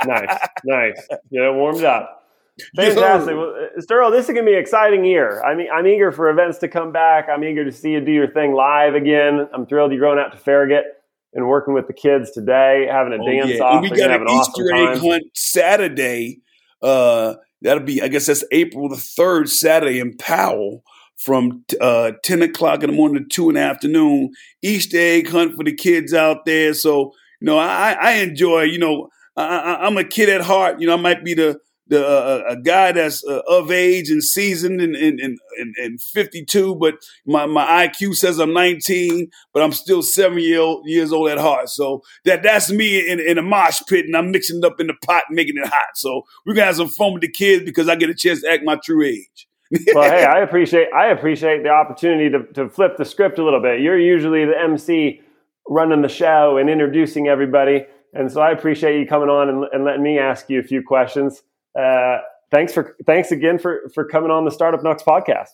nice, 0.05 0.37
nice. 0.65 1.07
Yeah, 1.31 1.49
it 1.49 1.53
warmed 1.53 1.85
up. 1.85 2.22
Fantastic. 2.75 3.35
Well, 3.35 3.53
Sterl, 3.79 4.11
this 4.11 4.25
is 4.25 4.33
going 4.33 4.45
to 4.45 4.51
be 4.51 4.53
an 4.53 4.59
exciting 4.59 5.05
year. 5.05 5.43
I 5.43 5.55
mean, 5.55 5.67
I'm 5.73 5.87
eager 5.87 6.11
for 6.11 6.29
events 6.29 6.59
to 6.59 6.67
come 6.67 6.91
back. 6.91 7.27
I'm 7.29 7.43
eager 7.43 7.65
to 7.65 7.71
see 7.71 7.91
you 7.91 8.01
do 8.01 8.11
your 8.11 8.31
thing 8.31 8.53
live 8.53 8.93
again. 8.93 9.47
I'm 9.53 9.65
thrilled 9.65 9.91
you're 9.91 10.01
going 10.01 10.19
out 10.19 10.31
to 10.33 10.37
Farragut 10.37 10.85
and 11.33 11.47
working 11.47 11.73
with 11.73 11.87
the 11.87 11.93
kids 11.93 12.31
today, 12.31 12.87
having 12.89 13.13
a 13.13 13.21
oh, 13.21 13.25
dance 13.25 13.57
yeah. 13.57 13.63
off. 13.63 13.83
And 13.83 13.91
we 13.91 13.97
got 13.97 14.11
an, 14.11 14.21
an 14.21 14.29
Easter 14.29 14.63
awesome 14.73 14.87
egg 14.87 14.97
hunt 14.99 15.23
Saturday. 15.33 16.41
Uh, 16.81 17.35
that'll 17.61 17.83
be, 17.83 18.01
I 18.01 18.07
guess 18.07 18.27
that's 18.27 18.43
April 18.51 18.87
the 18.87 18.95
3rd, 18.97 19.49
Saturday 19.49 19.99
in 19.99 20.15
Powell 20.17 20.83
from 21.17 21.63
uh, 21.81 22.11
10 22.23 22.43
o'clock 22.43 22.83
in 22.83 22.91
the 22.91 22.95
morning 22.95 23.23
to 23.23 23.29
2 23.29 23.49
in 23.49 23.55
the 23.55 23.61
afternoon. 23.61 24.31
Easter 24.61 24.97
egg 24.99 25.29
hunt 25.29 25.55
for 25.55 25.63
the 25.63 25.73
kids 25.73 26.13
out 26.13 26.45
there. 26.45 26.73
So, 26.73 27.13
you 27.41 27.45
know, 27.47 27.57
I, 27.57 27.97
I 27.99 28.11
enjoy, 28.13 28.63
you 28.63 28.77
know, 28.77 29.09
I, 29.35 29.77
I'm 29.81 29.97
a 29.97 30.03
kid 30.03 30.29
at 30.29 30.41
heart. 30.41 30.79
You 30.79 30.87
know, 30.87 30.93
I 30.93 30.97
might 30.97 31.23
be 31.23 31.33
the 31.33 31.59
the 31.93 32.05
uh, 32.05 32.43
a 32.49 32.55
guy 32.55 32.91
that's 32.91 33.23
uh, 33.23 33.41
of 33.47 33.71
age 33.71 34.09
and 34.09 34.23
seasoned 34.23 34.81
and, 34.81 34.95
and, 34.95 35.19
and, 35.19 35.75
and, 35.77 36.01
52, 36.01 36.75
but 36.75 36.95
my, 37.25 37.45
my 37.45 37.87
IQ 37.87 38.15
says 38.15 38.39
I'm 38.39 38.51
19, 38.51 39.29
but 39.53 39.61
I'm 39.61 39.71
still 39.71 40.01
seven 40.01 40.39
year 40.39 40.59
old, 40.59 40.87
years 40.87 41.13
old 41.13 41.29
at 41.29 41.37
heart. 41.37 41.69
So 41.69 42.01
that 42.25 42.41
that's 42.41 42.71
me 42.71 43.07
in, 43.07 43.19
in 43.19 43.37
a 43.37 43.43
mosh 43.43 43.81
pit 43.87 44.05
and 44.05 44.17
I'm 44.17 44.31
mixing 44.31 44.57
it 44.57 44.65
up 44.65 44.79
in 44.79 44.87
the 44.87 44.95
pot, 45.05 45.23
making 45.29 45.57
it 45.57 45.67
hot. 45.67 45.95
So 45.95 46.23
we're 46.45 46.55
gonna 46.55 46.65
have 46.65 46.77
some 46.77 46.89
fun 46.89 47.13
with 47.13 47.21
the 47.21 47.31
kids 47.31 47.63
because 47.63 47.87
I 47.87 47.95
get 47.95 48.09
a 48.09 48.15
chance 48.15 48.41
to 48.41 48.51
act 48.51 48.63
my 48.65 48.77
true 48.83 49.05
age. 49.05 49.47
well, 49.93 50.09
hey, 50.09 50.25
I 50.25 50.39
appreciate 50.39 50.87
I 50.93 51.07
appreciate 51.07 51.61
the 51.61 51.69
opportunity 51.69 52.29
to, 52.31 52.43
to 52.53 52.69
flip 52.69 52.97
the 52.97 53.05
script 53.05 53.37
a 53.37 53.43
little 53.43 53.61
bit. 53.61 53.81
You're 53.81 53.99
usually 53.99 54.45
the 54.45 54.59
MC 54.59 55.21
running 55.69 56.01
the 56.01 56.09
show 56.09 56.57
and 56.57 56.69
introducing 56.69 57.27
everybody. 57.27 57.85
And 58.13 58.31
so 58.31 58.41
I 58.41 58.51
appreciate 58.51 58.99
you 58.99 59.07
coming 59.07 59.29
on 59.29 59.49
and, 59.49 59.65
and 59.71 59.85
letting 59.85 60.03
me 60.03 60.17
ask 60.19 60.49
you 60.49 60.59
a 60.59 60.63
few 60.63 60.83
questions. 60.83 61.43
Uh, 61.77 62.17
thanks 62.51 62.73
for 62.73 62.95
thanks 63.05 63.31
again 63.31 63.59
for 63.59 63.89
for 63.93 64.05
coming 64.05 64.31
on 64.31 64.45
the 64.45 64.51
Startup 64.51 64.83
Knox 64.83 65.03
podcast. 65.03 65.49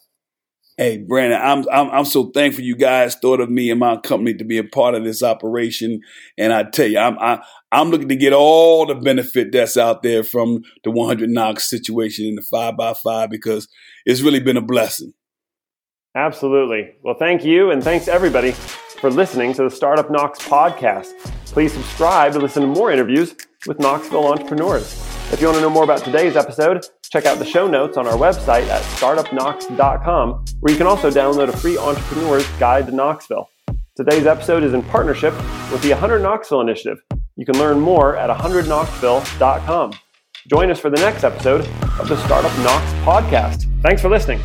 Hey, 0.77 0.97
Brandon, 0.97 1.41
I'm, 1.41 1.65
I'm 1.71 1.91
I'm 1.91 2.05
so 2.05 2.31
thankful 2.31 2.63
you 2.63 2.75
guys 2.75 3.15
thought 3.15 3.41
of 3.41 3.49
me 3.49 3.69
and 3.69 3.81
my 3.81 3.97
company 3.97 4.33
to 4.35 4.45
be 4.45 4.57
a 4.57 4.63
part 4.63 4.95
of 4.95 5.03
this 5.03 5.21
operation. 5.21 5.99
And 6.37 6.53
I 6.53 6.63
tell 6.63 6.87
you, 6.87 6.99
I'm 6.99 7.19
I, 7.19 7.43
I'm 7.71 7.89
looking 7.89 8.07
to 8.09 8.15
get 8.15 8.31
all 8.31 8.85
the 8.85 8.95
benefit 8.95 9.51
that's 9.51 9.75
out 9.75 10.03
there 10.03 10.23
from 10.23 10.61
the 10.85 10.91
100 10.91 11.29
knocks 11.29 11.69
situation 11.69 12.27
in 12.27 12.35
the 12.35 12.41
five 12.41 12.77
by 12.77 12.93
five 12.93 13.29
because 13.29 13.67
it's 14.05 14.21
really 14.21 14.39
been 14.39 14.57
a 14.57 14.61
blessing. 14.61 15.13
Absolutely. 16.15 16.95
Well, 17.03 17.15
thank 17.19 17.43
you, 17.43 17.71
and 17.71 17.83
thanks 17.83 18.07
everybody 18.07 18.51
for 18.51 19.09
listening 19.09 19.53
to 19.53 19.63
the 19.63 19.69
Startup 19.69 20.09
Knox 20.09 20.39
podcast. 20.39 21.13
Please 21.45 21.73
subscribe 21.73 22.33
to 22.33 22.39
listen 22.39 22.61
to 22.61 22.67
more 22.67 22.91
interviews 22.91 23.35
with 23.67 23.79
Knoxville 23.79 24.27
entrepreneurs. 24.27 25.08
If 25.31 25.41
you 25.41 25.47
want 25.47 25.57
to 25.57 25.61
know 25.61 25.69
more 25.69 25.83
about 25.83 26.03
today's 26.03 26.35
episode, 26.35 26.85
check 27.11 27.25
out 27.25 27.37
the 27.37 27.45
show 27.45 27.67
notes 27.67 27.97
on 27.97 28.07
our 28.07 28.17
website 28.17 28.67
at 28.67 28.81
startupknox.com, 28.97 30.45
where 30.59 30.71
you 30.71 30.77
can 30.77 30.87
also 30.87 31.11
download 31.11 31.49
a 31.49 31.55
free 31.55 31.77
entrepreneur's 31.77 32.47
guide 32.59 32.87
to 32.87 32.91
Knoxville. 32.91 33.47
Today's 33.95 34.25
episode 34.25 34.63
is 34.63 34.73
in 34.73 34.81
partnership 34.81 35.33
with 35.71 35.81
the 35.83 35.91
100 35.91 36.19
Knoxville 36.19 36.61
Initiative. 36.61 36.99
You 37.35 37.45
can 37.45 37.57
learn 37.59 37.79
more 37.79 38.17
at 38.17 38.35
100knoxville.com. 38.35 39.93
Join 40.49 40.71
us 40.71 40.79
for 40.79 40.89
the 40.89 40.97
next 40.97 41.23
episode 41.23 41.61
of 41.99 42.09
the 42.09 42.17
Startup 42.25 42.57
Knox 42.59 42.85
podcast. 43.05 43.65
Thanks 43.83 44.01
for 44.01 44.09
listening. 44.09 44.41